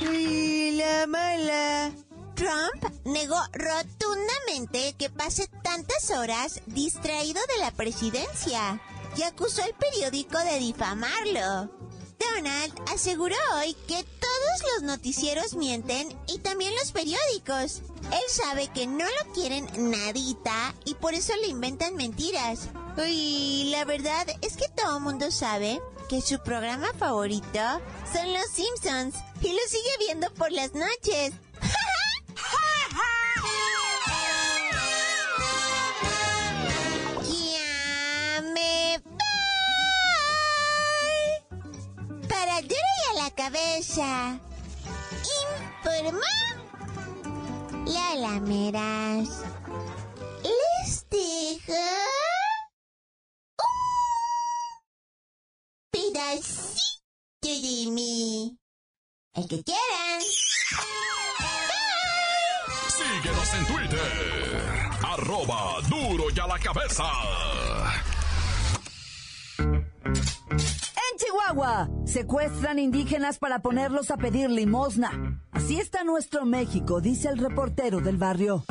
¡Y 0.12 0.72
la 0.72 1.06
mala! 1.06 1.92
Trump 2.34 2.84
negó 3.04 3.40
rotundamente 3.52 4.94
que 4.98 5.08
pase 5.10 5.48
tantas 5.62 6.10
horas 6.10 6.60
distraído 6.66 7.40
de 7.54 7.60
la 7.60 7.70
presidencia 7.70 8.80
y 9.16 9.22
acusó 9.22 9.62
al 9.62 9.74
periódico 9.74 10.38
de 10.38 10.58
difamarlo. 10.58 11.70
Donald 12.18 12.74
aseguró 12.92 13.36
hoy 13.56 13.74
que 13.86 14.02
todos 14.02 14.72
los 14.74 14.82
noticieros 14.82 15.54
mienten 15.54 16.08
y 16.26 16.38
también 16.38 16.74
los 16.74 16.92
periódicos. 16.92 17.82
Él 18.10 18.22
sabe 18.28 18.68
que 18.68 18.86
no 18.86 19.04
lo 19.04 19.32
quieren 19.32 19.68
nadita 19.90 20.74
y 20.84 20.94
por 20.94 21.14
eso 21.14 21.34
le 21.36 21.48
inventan 21.48 21.94
mentiras. 21.94 22.68
Y 23.06 23.68
la 23.70 23.84
verdad 23.84 24.26
es 24.40 24.56
que 24.56 24.68
todo 24.68 25.00
mundo 25.00 25.30
sabe 25.30 25.80
que 26.08 26.20
su 26.20 26.38
programa 26.40 26.92
favorito 26.98 27.60
son 28.12 28.32
los 28.32 28.48
Simpsons 28.52 29.14
y 29.40 29.48
lo 29.48 29.60
sigue 29.68 29.90
viendo 29.98 30.32
por 30.34 30.52
las 30.52 30.72
noches. 30.74 31.32
La 43.74 43.80
cabeza. 43.80 44.40
Informó 45.82 46.20
Lola 47.86 48.40
Meras. 48.40 49.28
Les 50.42 51.06
dejo 51.10 51.82
pedacito 55.90 56.80
de 57.42 57.90
mí. 57.90 58.58
El 59.34 59.48
que 59.48 59.62
quieran. 59.64 60.22
Síguenos 62.88 63.54
en 63.54 63.66
Twitter. 63.66 64.90
Arroba 65.02 65.80
duro 65.88 66.24
y 66.34 66.40
a 66.40 66.46
la 66.46 66.58
cabeza. 66.58 67.04
Secuestran 72.04 72.80
indígenas 72.80 73.38
para 73.38 73.60
ponerlos 73.60 74.10
a 74.10 74.16
pedir 74.16 74.50
limosna. 74.50 75.40
Así 75.52 75.78
está 75.78 76.02
nuestro 76.02 76.44
México, 76.44 77.00
dice 77.00 77.28
el 77.28 77.38
reportero 77.38 78.00
del 78.00 78.16
barrio. 78.16 78.64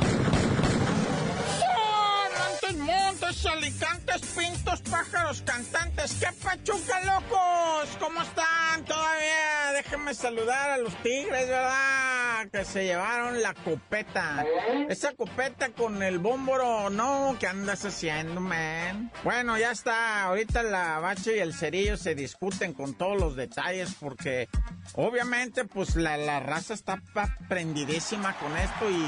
Montes, 2.67 2.77
montes, 2.77 3.45
alicantes, 3.45 4.21
pintos, 4.37 4.81
pájaros, 4.81 5.41
cantantes. 5.45 6.13
¡Qué 6.19 6.27
pachuca, 6.43 6.99
locos! 7.05 7.97
¿Cómo 8.01 8.21
están? 8.21 8.83
Todavía 8.85 9.71
déjenme 9.75 10.13
saludar 10.13 10.71
a 10.71 10.77
los 10.77 10.93
tigres, 11.01 11.47
¿verdad? 11.47 12.23
Que 12.50 12.65
se 12.65 12.85
llevaron 12.85 13.41
la 13.41 13.53
copeta. 13.53 14.45
Esa 14.89 15.13
copeta 15.13 15.69
con 15.69 16.01
el 16.03 16.19
bómboro, 16.19 16.89
no, 16.89 17.35
¿qué 17.39 17.47
andas 17.47 17.85
haciendo, 17.85 18.41
man? 18.41 19.12
Bueno, 19.23 19.57
ya 19.57 19.71
está, 19.71 20.23
ahorita 20.23 20.63
la 20.63 21.00
bache 21.00 21.38
y 21.38 21.39
el 21.39 21.53
cerillo 21.53 21.97
se 21.97 22.15
discuten 22.15 22.73
con 22.73 22.93
todos 22.93 23.19
los 23.19 23.35
detalles 23.35 23.95
porque 24.00 24.50
obviamente 24.95 25.65
pues 25.65 25.95
la, 25.95 26.39
raza 26.39 26.73
está 26.73 27.01
prendidísima 27.47 28.38
con 28.38 28.55
esto 28.57 28.89
y, 28.89 29.03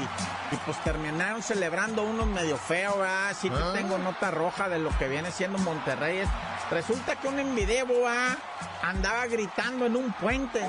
y, 0.54 0.56
pues 0.64 0.82
terminaron 0.84 1.42
celebrando 1.42 2.02
uno 2.02 2.26
medio 2.26 2.56
feo, 2.56 2.98
¿verdad? 2.98 3.36
Sí 3.38 3.48
ah. 3.52 3.72
tengo 3.74 3.98
nota 3.98 4.30
roja 4.30 4.68
de 4.68 4.78
lo 4.78 4.96
que 4.98 5.08
viene 5.08 5.30
siendo 5.30 5.58
Monterrey. 5.58 6.22
Resulta 6.70 7.14
que 7.16 7.28
un 7.28 7.38
envidebo, 7.38 7.94
andaba 8.82 9.26
gritando 9.26 9.86
en 9.86 9.96
un 9.96 10.12
puente 10.12 10.60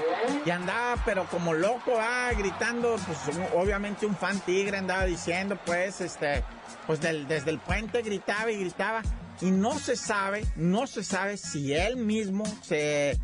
y 0.46 0.50
andaba 0.50 1.02
pero 1.06 1.26
como 1.26 1.54
loco, 1.54 1.94
ah, 2.00 2.32
gritando, 2.38 2.98
pues 3.06 3.38
obviamente 3.56 4.06
un 4.06 4.16
fan 4.16 4.40
tigre 4.42 4.78
andaba 4.78 5.06
diciendo, 5.06 5.58
pues, 5.66 6.02
este, 6.02 6.44
pues 6.86 7.00
desde 7.02 7.50
el 7.50 7.60
puente 7.60 8.02
gritaba 8.04 8.52
y 8.52 8.60
gritaba 8.60 9.02
y 9.42 9.52
no 9.52 9.78
se 9.80 9.96
sabe, 9.96 10.46
no 10.56 10.86
se 10.88 11.04
sabe 11.04 11.38
si 11.38 11.74
él 11.74 11.98
mismo 11.98 12.46
se, 12.62 13.20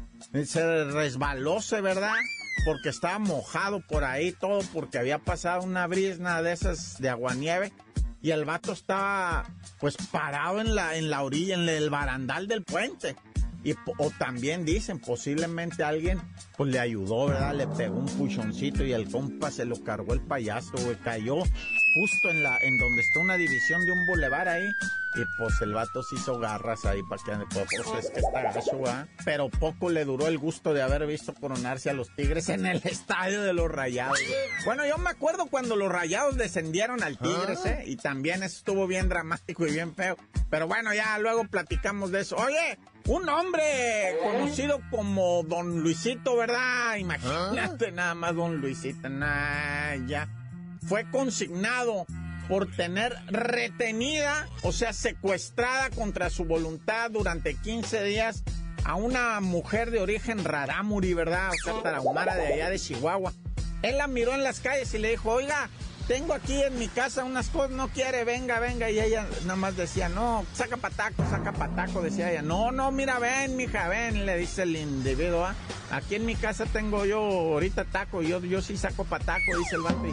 se 0.46 0.84
resbalóse, 0.86 1.80
¿verdad? 1.82 2.15
Porque 2.65 2.89
estaba 2.89 3.20
mojado 3.20 3.82
por 3.82 4.03
ahí 4.03 4.32
todo, 4.32 4.62
porque 4.74 4.98
había 4.98 5.20
pasado 5.20 5.63
una 5.63 5.86
brisna 5.86 6.42
de 6.42 6.53
esas 6.53 6.98
de 7.00 7.10
aguanieve 7.10 7.72
y 8.24 8.32
el 8.32 8.46
vato 8.46 8.72
estaba 8.72 9.46
pues 9.80 9.98
parado 10.10 10.62
en 10.62 10.74
la, 10.74 10.96
en 10.96 11.10
la 11.10 11.22
orilla, 11.22 11.56
en 11.56 11.68
el 11.68 11.89
barandal 11.89 12.48
del 12.48 12.63
puente. 12.63 13.18
Y, 13.65 13.74
o 13.98 14.12
también 14.18 14.65
dicen, 14.65 15.00
posiblemente 15.00 15.84
alguien 15.84 16.22
pues 16.57 16.72
le 16.72 16.79
ayudó, 16.79 17.27
¿verdad? 17.27 17.53
Le 17.53 17.67
pegó 17.67 17.98
un 17.98 18.05
puchoncito 18.05 18.83
y 18.83 18.93
el 18.93 19.10
compa 19.10 19.50
se 19.51 19.65
lo 19.65 19.81
cargó 19.83 20.13
el 20.13 20.22
payaso, 20.22 20.74
güey. 20.77 20.95
Cayó 20.98 21.38
justo 21.93 22.29
en 22.29 22.43
la 22.43 22.57
en 22.57 22.77
donde 22.77 23.01
está 23.01 23.19
una 23.19 23.38
división 23.38 23.86
de 23.86 23.91
un 23.91 24.05
bulevar 24.05 24.48
ahí. 24.48 24.75
Y 25.15 25.22
pues 25.38 25.62
el 25.62 25.74
vato 25.74 26.01
se 26.01 26.15
hizo 26.15 26.39
garras 26.39 26.86
ahí 26.86 27.01
para 27.03 27.22
que 27.24 27.45
pues, 27.53 27.67
pues, 27.86 28.05
es 28.05 28.12
que 28.12 28.19
está 28.19 28.41
gacho, 28.41 28.81
¿ah? 28.88 29.07
Pero 29.24 29.48
poco 29.50 29.91
le 29.91 30.05
duró 30.05 30.27
el 30.27 30.39
gusto 30.39 30.74
de 30.74 30.81
haber 30.81 31.05
visto 31.05 31.36
coronarse 31.36 31.91
a 31.91 31.93
los 31.93 32.10
Tigres 32.15 32.50
en 32.50 32.65
el 32.65 32.77
estadio 32.83 33.43
de 33.43 33.53
los 33.53 33.69
Rayados. 33.69 34.19
Bueno, 34.65 34.88
yo 34.88 34.98
me 34.98 35.12
acuerdo 35.12 35.45
cuando 35.45 35.75
los 35.75 35.91
Rayados 35.91 36.36
descendieron 36.36 37.03
al 37.03 37.19
Tigres, 37.19 37.60
ah. 37.65 37.69
¿eh? 37.69 37.83
Y 37.86 37.95
también 37.98 38.41
estuvo 38.41 38.88
bien 38.88 39.07
dramático 39.07 39.67
y 39.67 39.72
bien 39.72 39.93
feo. 39.93 40.17
Pero 40.50 40.67
bueno, 40.67 40.93
ya 40.95 41.19
luego 41.19 41.45
platicamos 41.45 42.12
de 42.12 42.22
eso. 42.22 42.36
Oye, 42.38 42.79
un 43.07 43.27
hombre 43.27 44.17
conocido 44.24 44.79
como 44.89 45.43
Don 45.43 45.81
Luisito, 45.81 46.38
¿verdad? 46.38 46.42
Imagínate 46.97 47.88
ah. 47.88 47.91
nada 47.91 48.15
más 48.15 48.35
Don 48.35 48.57
Luisito, 48.57 49.09
nah, 49.09 49.95
ya. 50.07 50.27
Fue 50.88 51.09
consignado 51.09 52.05
por 52.47 52.69
tener 52.75 53.15
retenida, 53.27 54.47
o 54.63 54.71
sea, 54.71 54.93
secuestrada 54.93 55.89
contra 55.91 56.29
su 56.29 56.45
voluntad 56.45 57.09
durante 57.12 57.55
15 57.55 58.03
días 58.03 58.43
a 58.83 58.95
una 58.95 59.39
mujer 59.39 59.91
de 59.91 60.01
origen 60.01 60.43
rarámuri, 60.43 61.13
¿verdad? 61.13 61.51
O 61.51 61.63
sea, 61.63 61.81
tarahumara 61.81 62.35
de 62.35 62.53
allá 62.53 62.69
de 62.69 62.79
Chihuahua. 62.79 63.33
Él 63.81 63.97
la 63.97 64.07
miró 64.07 64.33
en 64.33 64.43
las 64.43 64.59
calles 64.59 64.93
y 64.93 64.97
le 64.97 65.12
dijo, 65.12 65.31
oiga, 65.31 65.69
tengo 66.07 66.33
aquí 66.33 66.62
en 66.62 66.77
mi 66.77 66.88
casa 66.88 67.24
unas 67.24 67.50
cosas, 67.50 67.72
no 67.72 67.88
quiere, 67.89 68.24
venga, 68.24 68.60
venga. 68.60 68.89
Y 68.89 69.00
ella 69.00 69.25
nada 69.43 69.55
más 69.55 69.75
decía, 69.75 70.10
no, 70.10 70.45
saca 70.53 70.77
pataco, 70.77 71.24
saca 71.29 71.53
pataco, 71.53 72.01
decía 72.01 72.31
ella. 72.31 72.41
No, 72.41 72.72
no, 72.72 72.91
mira, 72.91 73.19
ven, 73.19 73.55
mija, 73.55 73.88
ven, 73.88 74.25
le 74.25 74.38
dice 74.38 74.63
el 74.63 74.75
individuo. 74.75 75.45
¿ah? 75.45 75.55
Aquí 75.91 76.15
en 76.15 76.25
mi 76.25 76.36
casa 76.36 76.65
tengo 76.65 77.05
yo 77.05 77.19
ahorita 77.19 77.86
taco, 77.86 78.22
yo, 78.22 78.39
yo 78.41 78.62
sí 78.62 78.77
saco 78.77 79.05
pataco, 79.05 79.57
dice 79.57 79.75
el 79.75 79.81
vato. 79.81 80.03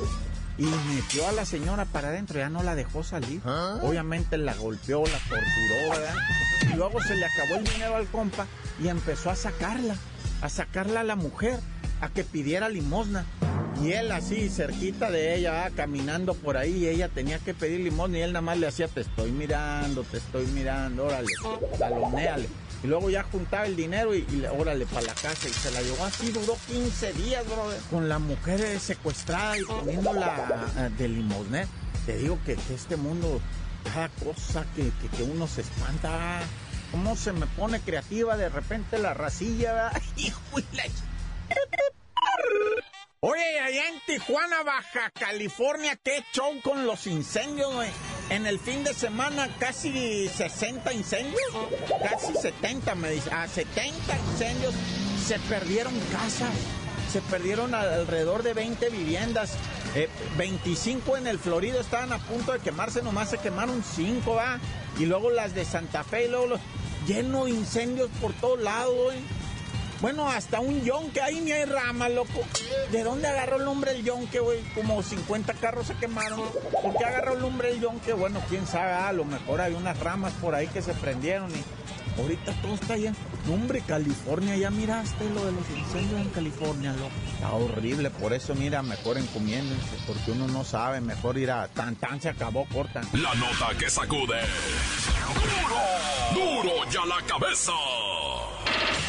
Y, 0.59 0.65
metió 0.95 1.27
a 1.27 1.33
la 1.33 1.47
señora 1.47 1.87
para 1.87 2.09
adentro, 2.09 2.39
ya 2.39 2.51
no 2.51 2.63
la 2.63 2.75
dejó 2.75 3.03
salir. 3.03 3.41
¿Ah? 3.45 3.79
Obviamente 3.83 4.37
la 4.37 4.55
golpeó, 4.55 5.03
la 5.05 5.19
torturó, 5.19 5.91
¿verdad? 5.91 6.15
Y 6.71 6.77
luego 6.77 7.01
se 7.01 7.17
le 7.17 7.25
acabó 7.25 7.57
el 7.57 7.65
dinero 7.65 7.97
al 7.97 8.07
compa 8.07 8.47
y 8.79 8.89
empezó 8.89 9.31
a 9.31 9.37
sacarla, 9.37 9.97
a 10.43 10.49
sacarla 10.49 11.01
a 11.01 11.05
la 11.05 11.17
mujer, 11.17 11.59
a 12.01 12.09
que 12.11 12.25
pidiera 12.25 12.69
limosna. 12.69 13.25
Y 13.83 13.93
él 13.93 14.13
así, 14.13 14.51
cerquita 14.51 15.11
de 15.11 15.35
ella, 15.37 15.71
caminando 15.75 16.35
por 16.35 16.59
ahí, 16.59 16.85
y 16.85 16.89
ella 16.89 17.09
tenía 17.09 17.39
que 17.39 17.55
pedir 17.55 17.81
limón 17.81 18.15
y 18.15 18.21
él 18.21 18.33
nada 18.33 18.43
más 18.43 18.59
le 18.59 18.67
hacía, 18.67 18.89
te 18.89 19.01
estoy 19.01 19.33
mirando, 19.33 20.03
te 20.03 20.19
estoy 20.19 20.47
mirando, 20.49 21.07
órale, 21.07 21.29
taloneale. 21.79 22.47
Y 22.83 22.87
luego 22.87 23.11
ya 23.11 23.23
juntaba 23.25 23.67
el 23.67 23.77
dinero 23.77 24.15
y, 24.15 24.25
órale, 24.59 24.87
para 24.87 25.07
la 25.07 25.15
casa. 25.15 25.49
Y 25.49 25.53
se 25.53 25.71
la 25.71 25.83
llevó 25.83 26.05
así, 26.05 26.31
duró 26.31 26.57
15 26.67 27.13
días, 27.15 27.45
brother. 27.47 27.81
Con 27.91 28.09
la 28.09 28.19
mujer 28.19 28.81
secuestrada 28.81 29.59
y 29.59 29.65
poniéndola 29.65 30.67
eh, 30.77 30.91
de 30.97 31.09
limosna. 31.09 31.67
Te 32.07 32.17
digo 32.19 32.39
que, 32.45 32.59
este 32.75 32.97
mundo, 32.97 33.41
cada 33.85 34.09
cosa 34.09 34.65
que, 34.75 34.91
que, 35.17 35.23
uno 35.23 35.47
se 35.47 35.63
espanta, 35.63 36.41
cómo 36.91 37.17
se 37.17 37.33
me 37.33 37.47
pone 37.47 37.81
creativa 37.81 38.37
de 38.37 38.49
repente 38.49 38.99
la 38.99 39.15
racilla, 39.15 39.75
¿verdad? 39.75 40.03
Hijo 40.17 40.59
la... 40.73 40.85
Oye, 43.23 43.61
allá 43.61 43.87
en 43.89 44.01
Tijuana, 44.07 44.63
Baja 44.63 45.11
California, 45.11 45.95
qué 46.03 46.25
show 46.33 46.59
con 46.63 46.87
los 46.87 47.07
incendios, 47.07 47.71
güey. 47.75 47.91
En 48.31 48.47
el 48.47 48.59
fin 48.59 48.83
de 48.83 48.95
semana 48.95 49.55
casi 49.59 50.27
60 50.27 50.91
incendios, 50.95 51.43
casi 52.03 52.33
70 52.33 52.95
me 52.95 53.11
dice, 53.11 53.31
a 53.31 53.47
70 53.47 54.17
incendios, 54.17 54.75
se 55.23 55.39
perdieron 55.41 55.93
casas, 56.11 56.49
se 57.13 57.21
perdieron 57.21 57.75
alrededor 57.75 58.43
de 58.43 58.55
20 58.55 58.89
viviendas, 58.89 59.53
25 60.39 61.15
eh, 61.15 61.19
en 61.19 61.27
el 61.27 61.39
Florido 61.39 61.79
estaban 61.79 62.15
a 62.15 62.21
punto 62.21 62.53
de 62.53 62.61
quemarse, 62.61 63.03
nomás 63.03 63.29
se 63.29 63.37
quemaron 63.37 63.85
5, 63.85 64.35
va, 64.35 64.59
y 64.99 65.05
luego 65.05 65.29
las 65.29 65.55
de 65.55 65.67
Santa 65.67 66.05
Fe, 66.05 66.25
y 66.25 66.29
luego 66.29 66.47
los, 66.47 66.61
lleno 67.07 67.45
de 67.45 67.51
incendios 67.51 68.09
por 68.19 68.33
todos 68.33 68.61
lados, 68.63 68.95
güey. 68.95 69.19
Bueno, 70.01 70.29
hasta 70.29 70.61
un 70.61 70.83
yonque, 70.83 71.21
ahí 71.21 71.41
ni 71.41 71.53
hay 71.53 71.67
rama, 71.67 72.09
loco. 72.09 72.41
¿De 72.91 73.03
dónde 73.05 73.29
agarró 73.29 73.57
el 73.57 73.69
hombre 73.69 73.93
el 73.93 74.03
yonque, 74.03 74.41
güey? 74.41 74.61
Como 74.75 75.03
50 75.03 75.53
carros 75.55 75.89
se 75.89 75.95
quemaron. 75.95 76.41
¿Por 76.83 76.97
qué 76.97 77.05
agarró 77.05 77.37
el 77.37 77.45
hombre 77.45 77.73
el 77.73 77.81
yonque? 77.81 78.15
Bueno, 78.15 78.41
quién 78.49 78.67
sabe, 78.67 78.93
a 78.93 79.13
lo 79.13 79.25
mejor 79.27 79.61
hay 79.61 79.75
unas 79.75 79.99
ramas 80.01 80.33
por 80.41 80.55
ahí 80.55 80.69
que 80.69 80.81
se 80.81 80.95
prendieron 80.95 81.51
y 81.51 82.21
ahorita 82.21 82.53
todo 82.63 82.75
está 82.75 82.95
allá. 82.95 83.13
Hombre, 83.53 83.83
California, 83.87 84.57
ya 84.57 84.71
miraste 84.71 85.29
lo 85.31 85.45
de 85.45 85.53
los 85.53 85.69
incendios 85.71 86.21
en 86.21 86.29
California, 86.31 86.93
loco. 86.93 87.11
Está 87.35 87.53
horrible, 87.53 88.09
por 88.11 88.33
eso, 88.33 88.55
mira, 88.55 88.83
mejor 88.83 89.19
encomiéndense, 89.19 89.97
porque 90.07 90.31
uno 90.31 90.49
no 90.49 90.65
sabe, 90.65 91.03
mejor 91.03 91.37
ir 91.37 91.51
a 91.51 91.69
tan 91.69 91.97
tan 91.97 92.21
se 92.23 92.31
acabó, 92.31 92.67
corta. 92.73 93.03
La 93.13 93.35
nota 93.35 93.77
que 93.79 93.91
sacude. 93.91 94.41
¡Duro! 96.33 96.63
¡Duro 96.63 96.91
ya 96.91 97.05
la 97.05 97.21
cabeza! 97.27 97.73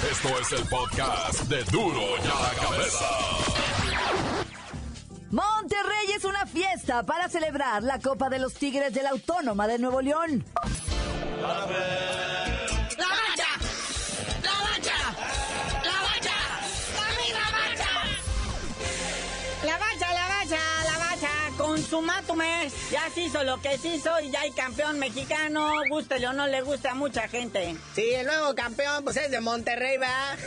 Esto 0.10 0.30
es 0.40 0.52
el 0.54 0.68
podcast 0.68 1.42
de 1.44 1.64
Duro 1.66 2.02
y 2.18 2.28
a 2.28 2.42
la 2.42 2.60
Cabeza. 2.60 3.06
Monterrey 5.30 6.12
es 6.16 6.26
una 6.26 6.48
fiesta 6.48 7.04
para 7.04 7.30
celebrar 7.30 7.84
la 7.84 8.00
Copa 8.00 8.28
de 8.30 8.40
los 8.40 8.56
Tigres 8.56 8.96
de 8.96 9.04
la 9.04 9.12
Autónoma 9.12 9.68
de 9.68 9.78
Nuevo 9.78 10.02
León. 10.02 10.44
Mes, 22.00 22.74
Ya 22.90 23.10
se 23.14 23.22
hizo 23.22 23.44
lo 23.44 23.62
que 23.62 23.78
se 23.78 23.96
hizo 23.96 24.10
y 24.22 24.32
ya 24.32 24.42
hay 24.42 24.52
campeón 24.52 24.98
mexicano. 25.00 25.74
Guste 25.90 26.26
o 26.26 26.34
no 26.34 26.48
le 26.48 26.62
gusta 26.62 26.92
a 26.92 26.96
mucha 26.96 27.28
gente. 27.28 27.76
Sí, 27.94 28.14
el 28.14 28.26
nuevo 28.26 28.56
campeón 28.56 29.04
pues 29.04 29.18
es 29.18 29.30
de 29.30 29.42
Monterrey, 29.42 29.98
¿va? 29.98 30.38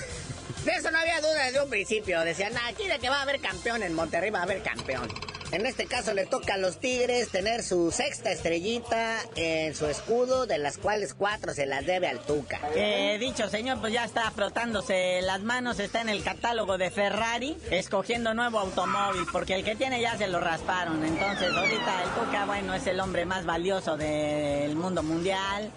De 0.64 0.72
eso 0.72 0.90
no 0.90 0.98
había 0.98 1.20
duda 1.20 1.44
desde 1.44 1.62
un 1.62 1.68
principio. 1.68 2.20
Decían, 2.20 2.54
aquí 2.66 2.86
de 2.86 2.98
que 2.98 3.10
va 3.10 3.18
a 3.18 3.22
haber 3.22 3.40
campeón 3.40 3.82
en 3.82 3.92
Monterrey, 3.92 4.30
va 4.30 4.40
a 4.40 4.44
haber 4.44 4.62
campeón. 4.62 5.08
En 5.54 5.66
este 5.66 5.86
caso 5.86 6.12
le 6.14 6.26
toca 6.26 6.54
a 6.54 6.56
los 6.56 6.80
Tigres 6.80 7.28
tener 7.28 7.62
su 7.62 7.92
sexta 7.92 8.32
estrellita 8.32 9.20
en 9.36 9.72
su 9.76 9.86
escudo, 9.86 10.46
de 10.46 10.58
las 10.58 10.78
cuales 10.78 11.14
cuatro 11.14 11.54
se 11.54 11.64
las 11.64 11.86
debe 11.86 12.08
al 12.08 12.18
Tuca. 12.18 12.60
Eh, 12.74 13.18
dicho 13.20 13.48
señor, 13.48 13.78
pues 13.80 13.92
ya 13.92 14.04
está 14.04 14.28
frotándose 14.32 15.22
las 15.22 15.42
manos, 15.42 15.78
está 15.78 16.00
en 16.00 16.08
el 16.08 16.24
catálogo 16.24 16.76
de 16.76 16.90
Ferrari, 16.90 17.56
escogiendo 17.70 18.34
nuevo 18.34 18.58
automóvil, 18.58 19.26
porque 19.30 19.54
el 19.54 19.62
que 19.62 19.76
tiene 19.76 20.00
ya 20.00 20.18
se 20.18 20.26
lo 20.26 20.40
rasparon. 20.40 21.04
Entonces, 21.04 21.52
ahorita 21.54 22.02
el 22.02 22.10
Tuca, 22.10 22.46
bueno, 22.46 22.74
es 22.74 22.84
el 22.88 22.98
hombre 22.98 23.24
más 23.24 23.46
valioso 23.46 23.96
del 23.96 24.74
mundo 24.74 25.04
mundial, 25.04 25.70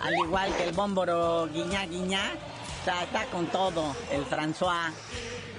al 0.00 0.14
igual 0.14 0.54
que 0.56 0.62
el 0.62 0.72
bómboro 0.74 1.48
Guiñá 1.52 1.86
Guiñá. 1.86 2.30
O 2.82 2.84
sea, 2.84 3.02
está 3.02 3.24
con 3.32 3.46
todo, 3.46 3.96
el 4.12 4.24
François. 4.26 4.92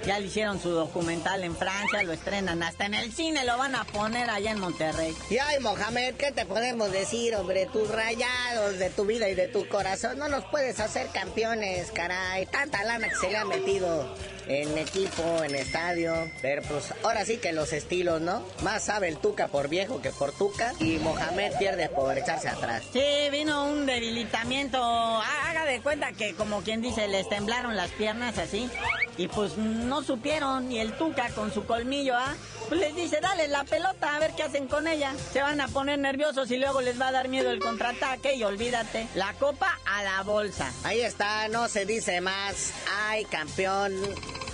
Ya 0.06 0.20
le 0.20 0.26
hicieron 0.26 0.60
su 0.60 0.70
documental 0.70 1.42
en 1.42 1.56
Francia, 1.56 2.04
lo 2.04 2.12
estrenan 2.12 2.62
hasta 2.62 2.86
en 2.86 2.94
el 2.94 3.12
cine, 3.12 3.44
lo 3.44 3.58
van 3.58 3.74
a 3.74 3.82
poner 3.84 4.30
allá 4.30 4.52
en 4.52 4.60
Monterrey. 4.60 5.12
Y 5.28 5.38
ay, 5.38 5.58
Mohamed, 5.58 6.14
¿qué 6.14 6.30
te 6.30 6.46
podemos 6.46 6.92
decir, 6.92 7.34
hombre? 7.34 7.66
Tus 7.66 7.88
rayados 7.90 8.78
de 8.78 8.88
tu 8.90 9.04
vida 9.04 9.28
y 9.28 9.34
de 9.34 9.48
tu 9.48 9.66
corazón 9.68 10.18
no 10.18 10.28
nos 10.28 10.44
puedes 10.44 10.78
hacer 10.78 11.08
campeones, 11.08 11.90
caray. 11.90 12.46
Tanta 12.46 12.84
lana 12.84 13.08
que 13.08 13.16
se 13.16 13.30
le 13.30 13.36
ha 13.36 13.44
metido 13.44 14.14
en 14.48 14.78
equipo, 14.78 15.42
en 15.42 15.54
estadio. 15.54 16.30
Pero 16.40 16.62
pues 16.62 16.94
ahora 17.02 17.24
sí 17.24 17.38
que 17.38 17.52
los 17.52 17.72
estilos, 17.72 18.20
¿no? 18.20 18.44
Más 18.62 18.84
sabe 18.84 19.08
el 19.08 19.16
Tuca 19.18 19.48
por 19.48 19.68
viejo 19.68 20.00
que 20.00 20.10
por 20.10 20.32
Tuca. 20.32 20.72
Y 20.78 20.98
Mohamed 20.98 21.54
pierde 21.58 21.88
por 21.88 22.16
echarse 22.16 22.48
atrás. 22.48 22.84
Sí, 22.92 23.00
vino 23.32 23.66
un 23.66 23.86
debilitamiento. 23.86 24.78
Haga 24.78 25.64
de 25.64 25.80
cuenta 25.80 26.12
que 26.12 26.34
como 26.34 26.62
quien 26.62 26.80
dice, 26.80 27.08
les 27.08 27.28
temblaron 27.28 27.76
las 27.76 27.90
piernas 27.90 28.38
así. 28.38 28.70
Y 29.16 29.28
pues 29.28 29.56
no 29.56 29.95
supieron. 30.02 30.70
Y 30.70 30.78
el 30.78 30.92
Tuca 30.92 31.28
con 31.30 31.52
su 31.52 31.64
colmillo, 31.64 32.14
¿ah? 32.16 32.34
Pues 32.68 32.80
les 32.80 32.96
dice, 32.96 33.20
dale 33.20 33.48
la 33.48 33.64
pelota 33.64 34.16
a 34.16 34.18
ver 34.18 34.32
qué 34.36 34.42
hacen 34.42 34.66
con 34.66 34.88
ella. 34.88 35.12
Se 35.32 35.42
van 35.42 35.60
a 35.60 35.68
poner 35.68 35.98
nerviosos 35.98 36.50
y 36.50 36.56
luego 36.56 36.80
les 36.80 37.00
va 37.00 37.08
a 37.08 37.12
dar 37.12 37.28
miedo 37.28 37.50
el 37.50 37.60
contraataque 37.60 38.34
y 38.34 38.44
olvídate, 38.44 39.06
la 39.14 39.32
copa 39.34 39.78
a 39.86 40.02
la 40.02 40.22
bolsa. 40.22 40.72
Ahí 40.84 41.00
está, 41.00 41.48
no 41.48 41.68
se 41.68 41.86
dice 41.86 42.20
más. 42.20 42.72
Ay, 43.08 43.24
campeón 43.26 43.94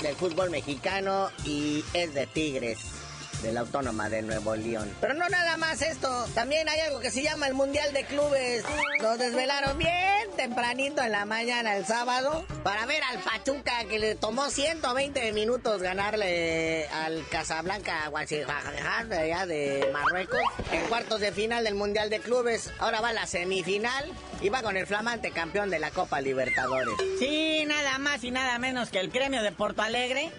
del 0.02 0.16
fútbol 0.16 0.50
mexicano 0.50 1.30
y 1.44 1.84
es 1.94 2.12
de 2.14 2.26
Tigres 2.26 3.01
de 3.42 3.52
la 3.52 3.60
Autónoma 3.60 4.08
de 4.08 4.22
Nuevo 4.22 4.56
León. 4.56 4.94
Pero 5.00 5.14
no 5.14 5.28
nada 5.28 5.56
más 5.56 5.82
esto, 5.82 6.26
también 6.34 6.68
hay 6.68 6.80
algo 6.80 7.00
que 7.00 7.10
se 7.10 7.22
llama 7.22 7.46
el 7.46 7.54
Mundial 7.54 7.92
de 7.92 8.04
Clubes. 8.04 8.64
Nos 9.00 9.18
desvelaron 9.18 9.76
bien 9.78 10.30
tempranito 10.36 11.02
en 11.02 11.12
la 11.12 11.24
mañana 11.24 11.76
el 11.76 11.84
sábado 11.84 12.44
para 12.62 12.86
ver 12.86 13.02
al 13.04 13.18
Pachuca 13.18 13.84
que 13.88 13.98
le 13.98 14.14
tomó 14.14 14.48
120 14.48 15.32
minutos 15.32 15.82
ganarle 15.82 16.86
al 16.88 17.26
Casablanca 17.28 18.10
allá 19.10 19.46
de 19.46 19.88
Marruecos 19.92 20.40
en 20.70 20.86
cuartos 20.86 21.20
de 21.20 21.32
final 21.32 21.64
del 21.64 21.74
Mundial 21.74 22.10
de 22.10 22.20
Clubes. 22.20 22.70
Ahora 22.78 23.00
va 23.00 23.08
a 23.08 23.12
la 23.12 23.26
semifinal 23.26 24.10
y 24.40 24.48
va 24.48 24.62
con 24.62 24.76
el 24.76 24.86
flamante 24.86 25.30
campeón 25.32 25.70
de 25.70 25.78
la 25.78 25.90
Copa 25.90 26.20
Libertadores. 26.20 26.94
Sí, 27.18 27.64
nada 27.66 27.98
más 27.98 28.22
y 28.24 28.30
nada 28.30 28.58
menos 28.58 28.90
que 28.90 29.00
el 29.00 29.10
gremio 29.10 29.42
de 29.42 29.52
Porto 29.52 29.82
Alegre 29.82 30.30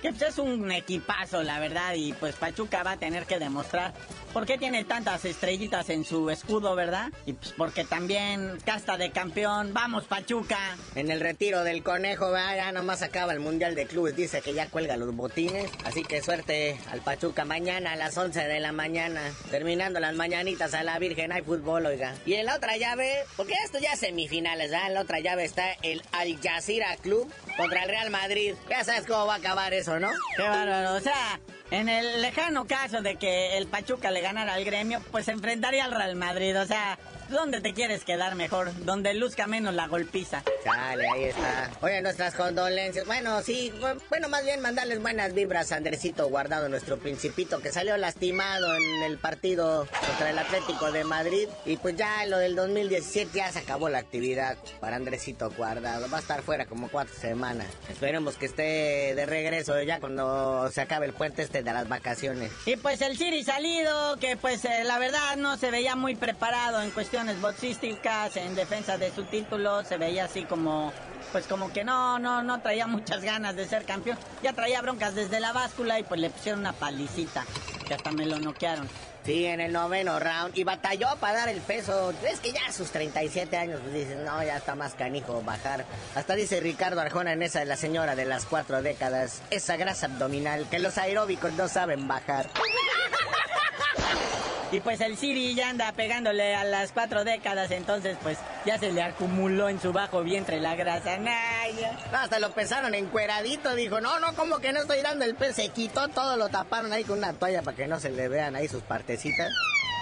que 0.00 0.10
pues, 0.10 0.22
es 0.22 0.38
un 0.38 0.70
equipazo, 0.70 1.42
la 1.42 1.58
verdad, 1.60 1.94
y 1.94 2.12
pues 2.12 2.34
Pachuca 2.36 2.82
va 2.82 2.92
a 2.92 2.96
tener 2.96 3.26
que 3.26 3.38
demostrar 3.38 3.92
por 4.32 4.46
qué 4.46 4.58
tiene 4.58 4.84
tantas 4.84 5.24
estrellitas 5.24 5.90
en 5.90 6.04
su 6.04 6.30
escudo, 6.30 6.74
¿verdad? 6.74 7.10
Y 7.26 7.34
pues 7.34 7.52
porque 7.56 7.84
también 7.84 8.58
casta 8.64 8.96
de 8.96 9.10
campeón, 9.10 9.72
vamos 9.72 10.04
Pachuca. 10.04 10.76
En 10.94 11.10
el 11.10 11.20
retiro 11.20 11.64
del 11.64 11.82
conejo, 11.82 12.32
ya 12.34 12.72
nomás 12.72 13.02
acaba 13.02 13.32
el 13.32 13.40
Mundial 13.40 13.74
de 13.74 13.86
Clubes, 13.86 14.16
dice 14.16 14.40
que 14.40 14.54
ya 14.54 14.68
cuelga 14.68 14.96
los 14.96 15.14
botines, 15.14 15.70
así 15.84 16.02
que 16.02 16.22
suerte 16.22 16.78
al 16.90 17.00
Pachuca 17.00 17.44
mañana 17.44 17.92
a 17.92 17.96
las 17.96 18.16
11 18.16 18.40
de 18.46 18.60
la 18.60 18.72
mañana, 18.72 19.20
terminando 19.50 20.00
las 20.00 20.14
mañanitas 20.14 20.74
a 20.74 20.82
la 20.82 20.98
Virgen, 20.98 21.32
hay 21.32 21.42
fútbol, 21.42 21.86
oiga. 21.86 22.14
Y 22.26 22.34
en 22.34 22.46
la 22.46 22.56
otra 22.56 22.76
llave, 22.76 23.24
porque 23.36 23.54
esto 23.64 23.78
ya 23.78 23.92
es 23.92 24.00
semifinales, 24.00 24.70
¿verdad? 24.70 24.88
En 24.88 24.94
la 24.94 25.00
otra 25.00 25.20
llave 25.20 25.44
está 25.44 25.72
el 25.82 26.02
Al 26.12 26.38
Jazeera 26.40 26.96
Club 26.96 27.32
contra 27.56 27.82
el 27.82 27.88
Real 27.88 28.10
Madrid. 28.10 28.54
Ya 28.68 28.84
sabes 28.84 29.06
cómo 29.06 29.26
va 29.26 29.34
a 29.34 29.38
acabar 29.38 29.74
eso, 29.74 29.98
¿no? 29.98 30.10
Qué 30.36 30.42
bárbaro, 30.42 30.94
o 30.94 31.00
sea... 31.00 31.40
En 31.70 31.88
el 31.88 32.20
lejano 32.20 32.66
caso 32.66 33.00
de 33.00 33.16
que 33.16 33.56
el 33.56 33.66
Pachuca 33.66 34.10
le 34.10 34.20
ganara 34.20 34.54
al 34.54 34.64
gremio, 34.64 35.00
pues 35.12 35.26
se 35.26 35.32
enfrentaría 35.32 35.84
al 35.84 35.92
Real 35.92 36.16
Madrid. 36.16 36.60
O 36.60 36.66
sea, 36.66 36.98
¿Dónde 37.30 37.60
te 37.60 37.72
quieres 37.72 38.04
quedar 38.04 38.34
mejor? 38.34 38.74
Donde 38.84 39.14
luzca 39.14 39.46
menos 39.46 39.72
la 39.72 39.86
golpiza. 39.86 40.42
Dale, 40.64 41.08
ahí 41.14 41.24
está. 41.24 41.70
Oye, 41.80 42.02
nuestras 42.02 42.34
condolencias. 42.34 43.06
Bueno, 43.06 43.40
sí, 43.42 43.72
bueno, 44.08 44.28
más 44.28 44.44
bien 44.44 44.60
mandarles 44.60 45.00
buenas 45.00 45.32
vibras 45.32 45.70
a 45.70 45.76
Andresito 45.76 46.28
Guardado, 46.28 46.68
nuestro 46.68 46.98
principito, 46.98 47.60
que 47.60 47.70
salió 47.70 47.96
lastimado 47.96 48.74
en 48.74 49.02
el 49.04 49.16
partido 49.18 49.86
contra 50.06 50.30
el 50.30 50.38
Atlético 50.40 50.90
de 50.90 51.04
Madrid. 51.04 51.48
Y 51.64 51.76
pues 51.76 51.94
ya 51.94 52.26
lo 52.26 52.38
del 52.38 52.56
2017 52.56 53.30
ya 53.32 53.52
se 53.52 53.60
acabó 53.60 53.88
la 53.88 53.98
actividad 53.98 54.56
para 54.80 54.96
Andresito 54.96 55.50
Guardado. 55.52 56.10
Va 56.10 56.16
a 56.16 56.20
estar 56.20 56.42
fuera 56.42 56.66
como 56.66 56.88
cuatro 56.88 57.14
semanas. 57.14 57.68
Esperemos 57.88 58.34
que 58.34 58.46
esté 58.46 59.14
de 59.14 59.26
regreso 59.26 59.80
ya 59.82 60.00
cuando 60.00 60.68
se 60.72 60.80
acabe 60.80 61.06
el 61.06 61.12
puente 61.12 61.42
este 61.42 61.62
de 61.62 61.72
las 61.72 61.88
vacaciones. 61.88 62.50
Y 62.66 62.74
pues 62.74 63.00
el 63.02 63.16
Siri 63.16 63.44
salido, 63.44 64.16
que 64.16 64.36
pues 64.36 64.64
eh, 64.64 64.82
la 64.84 64.98
verdad 64.98 65.36
no 65.36 65.56
se 65.56 65.70
veía 65.70 65.94
muy 65.94 66.16
preparado 66.16 66.82
en 66.82 66.90
cuestión 66.90 67.19
boxísticas 67.40 68.36
en 68.36 68.54
defensa 68.54 68.96
de 68.96 69.10
su 69.10 69.24
título, 69.24 69.84
se 69.84 69.98
veía 69.98 70.24
así 70.24 70.44
como, 70.44 70.92
pues 71.32 71.46
como 71.46 71.70
que 71.72 71.84
no, 71.84 72.18
no, 72.18 72.42
no 72.42 72.60
traía 72.60 72.86
muchas 72.86 73.22
ganas 73.22 73.56
de 73.56 73.66
ser 73.66 73.84
campeón. 73.84 74.18
Ya 74.42 74.52
traía 74.52 74.80
broncas 74.80 75.14
desde 75.14 75.38
la 75.38 75.52
báscula 75.52 75.98
y 75.98 76.02
pues 76.02 76.20
le 76.20 76.30
pusieron 76.30 76.60
una 76.60 76.72
palicita, 76.72 77.44
que 77.86 77.94
hasta 77.94 78.10
me 78.10 78.26
lo 78.26 78.38
noquearon. 78.38 78.88
Sí, 79.24 79.44
en 79.44 79.60
el 79.60 79.72
noveno 79.72 80.18
round. 80.18 80.56
Y 80.56 80.64
batalló 80.64 81.08
para 81.20 81.40
dar 81.40 81.48
el 81.50 81.60
peso. 81.60 82.14
Es 82.26 82.40
que 82.40 82.52
ya 82.52 82.66
a 82.66 82.72
sus 82.72 82.90
37 82.90 83.54
años 83.54 83.80
pues 83.82 83.92
dicen, 83.92 84.24
no, 84.24 84.42
ya 84.42 84.56
está 84.56 84.74
más 84.74 84.94
canijo 84.94 85.42
bajar. 85.42 85.84
Hasta 86.14 86.34
dice 86.34 86.58
Ricardo 86.60 87.00
Arjona 87.00 87.34
en 87.34 87.42
esa 87.42 87.60
de 87.60 87.66
la 87.66 87.76
señora 87.76 88.16
de 88.16 88.24
las 88.24 88.46
cuatro 88.46 88.82
décadas. 88.82 89.42
Esa 89.50 89.76
grasa 89.76 90.06
abdominal 90.06 90.66
que 90.70 90.78
los 90.78 90.96
aeróbicos 90.96 91.52
no 91.52 91.68
saben 91.68 92.08
bajar. 92.08 92.48
Y 94.72 94.78
pues 94.78 95.00
el 95.00 95.16
Siri 95.16 95.54
ya 95.54 95.70
anda 95.70 95.90
pegándole 95.92 96.54
a 96.54 96.62
las 96.62 96.92
cuatro 96.92 97.24
décadas, 97.24 97.72
entonces 97.72 98.16
pues 98.22 98.38
ya 98.64 98.78
se 98.78 98.92
le 98.92 99.02
acumuló 99.02 99.68
en 99.68 99.80
su 99.80 99.92
bajo 99.92 100.22
vientre 100.22 100.60
la 100.60 100.76
grasa. 100.76 101.18
hasta 102.12 102.38
lo 102.38 102.52
pesaron 102.52 102.94
encueradito, 102.94 103.74
dijo, 103.74 104.00
no, 104.00 104.20
no, 104.20 104.32
como 104.34 104.58
que 104.58 104.72
no 104.72 104.80
estoy 104.80 105.02
dando 105.02 105.24
el 105.24 105.34
pez, 105.34 105.56
se 105.56 105.70
quitó 105.70 106.06
todo, 106.08 106.36
lo 106.36 106.48
taparon 106.50 106.92
ahí 106.92 107.02
con 107.02 107.18
una 107.18 107.32
toalla 107.32 107.62
para 107.62 107.76
que 107.76 107.88
no 107.88 107.98
se 107.98 108.10
le 108.10 108.28
vean 108.28 108.54
ahí 108.54 108.68
sus 108.68 108.82
partecitas. 108.82 109.50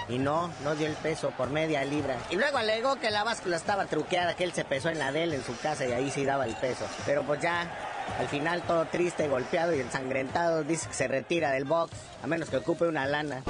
Y 0.07 0.17
no, 0.17 0.51
no 0.63 0.75
dio 0.75 0.87
el 0.87 0.95
peso 0.95 1.31
por 1.37 1.51
media 1.51 1.83
libra. 1.85 2.17
Y 2.31 2.35
luego 2.35 2.57
alegó 2.57 2.95
que 2.95 3.11
la 3.11 3.23
báscula 3.23 3.57
estaba 3.57 3.85
truqueada, 3.85 4.35
que 4.35 4.43
él 4.43 4.53
se 4.53 4.65
pesó 4.65 4.89
en 4.89 4.97
la 4.97 5.11
de 5.11 5.23
él 5.23 5.33
en 5.33 5.43
su 5.43 5.55
casa 5.57 5.85
y 5.85 5.91
ahí 5.91 6.09
sí 6.09 6.25
daba 6.25 6.45
el 6.45 6.55
peso. 6.55 6.85
Pero 7.05 7.23
pues 7.23 7.41
ya, 7.41 7.71
al 8.17 8.27
final 8.27 8.63
todo 8.63 8.85
triste, 8.85 9.27
golpeado 9.27 9.75
y 9.75 9.79
ensangrentado, 9.79 10.63
dice 10.63 10.87
que 10.87 10.95
se 10.95 11.07
retira 11.07 11.51
del 11.51 11.65
box, 11.65 11.91
a 12.23 12.27
menos 12.27 12.49
que 12.49 12.57
ocupe 12.57 12.85
una 12.85 13.05
lana. 13.05 13.43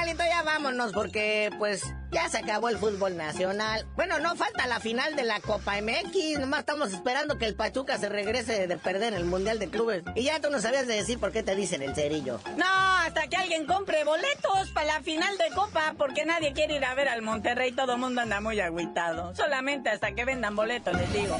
Bueno, 0.00 0.16
carnalito, 0.16 0.24
ya 0.24 0.42
vámonos 0.42 0.92
porque 0.92 1.50
pues 1.58 1.82
ya 2.10 2.26
se 2.30 2.38
acabó 2.38 2.70
el 2.70 2.78
fútbol 2.78 3.18
nacional. 3.18 3.86
Bueno, 3.96 4.18
no 4.18 4.34
falta 4.34 4.66
la 4.66 4.80
final 4.80 5.14
de 5.14 5.24
la 5.24 5.40
Copa 5.40 5.74
MX. 5.82 6.38
Nomás 6.38 6.60
estamos 6.60 6.94
esperando 6.94 7.36
que 7.36 7.44
el 7.44 7.54
Pachuca 7.54 7.98
se 7.98 8.08
regrese 8.08 8.66
de 8.66 8.78
perder 8.78 9.12
el 9.12 9.26
Mundial 9.26 9.58
de 9.58 9.68
Clubes. 9.68 10.02
Y 10.14 10.22
ya 10.22 10.40
tú 10.40 10.48
no 10.48 10.58
sabías 10.58 10.86
de 10.86 10.94
decir 10.94 11.18
por 11.18 11.32
qué 11.32 11.42
te 11.42 11.54
dicen 11.54 11.82
el 11.82 11.94
cerillo. 11.94 12.40
No, 12.56 12.64
hasta 12.66 13.26
que 13.28 13.36
alguien 13.36 13.66
compre 13.66 14.04
boletos 14.04 14.70
para 14.72 14.86
la 14.86 15.02
final 15.02 15.36
de 15.36 15.54
Copa 15.54 15.94
porque 15.98 16.24
nadie 16.24 16.54
quiere 16.54 16.76
ir 16.76 16.84
a 16.86 16.94
ver 16.94 17.08
al 17.08 17.20
Monterrey. 17.20 17.72
Todo 17.72 17.92
el 17.92 17.98
mundo 17.98 18.22
anda 18.22 18.40
muy 18.40 18.58
agüitado. 18.58 19.34
Solamente 19.34 19.90
hasta 19.90 20.12
que 20.12 20.24
vendan 20.24 20.56
boletos, 20.56 20.94
les 20.96 21.12
digo. 21.12 21.36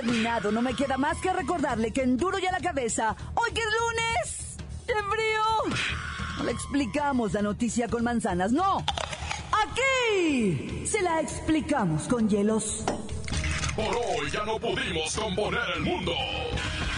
terminado. 0.03 0.51
No 0.51 0.61
me 0.61 0.75
queda 0.75 0.97
más 0.97 1.17
que 1.19 1.31
recordarle 1.33 1.91
que 1.91 2.01
en 2.01 2.17
duro 2.17 2.37
y 2.39 2.45
a 2.45 2.51
la 2.51 2.59
cabeza, 2.59 3.15
hoy 3.35 3.51
que 3.51 3.61
es 3.61 3.67
lunes, 3.79 4.57
¡qué 4.85 4.93
frío! 4.93 5.77
No 6.37 6.43
le 6.43 6.51
explicamos 6.51 7.33
la 7.33 7.41
noticia 7.41 7.87
con 7.87 8.03
manzanas, 8.03 8.51
no. 8.51 8.83
Aquí 9.51 10.85
se 10.85 11.01
la 11.01 11.21
explicamos 11.21 12.03
con 12.07 12.27
hielos. 12.27 12.83
Por 13.75 13.95
hoy 13.95 14.29
ya 14.31 14.43
no 14.43 14.59
pudimos 14.59 15.15
componer 15.15 15.61
el 15.75 15.81
mundo. 15.81 16.13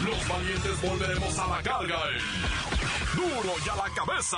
Los 0.04 0.28
valientes 0.28 0.82
volveremos 0.82 1.40
a 1.40 1.48
la 1.48 1.62
carga. 1.62 2.00
Duro 3.16 3.54
y 3.66 3.70
a 3.70 3.76
la 3.76 3.94
cabeza. 3.94 4.38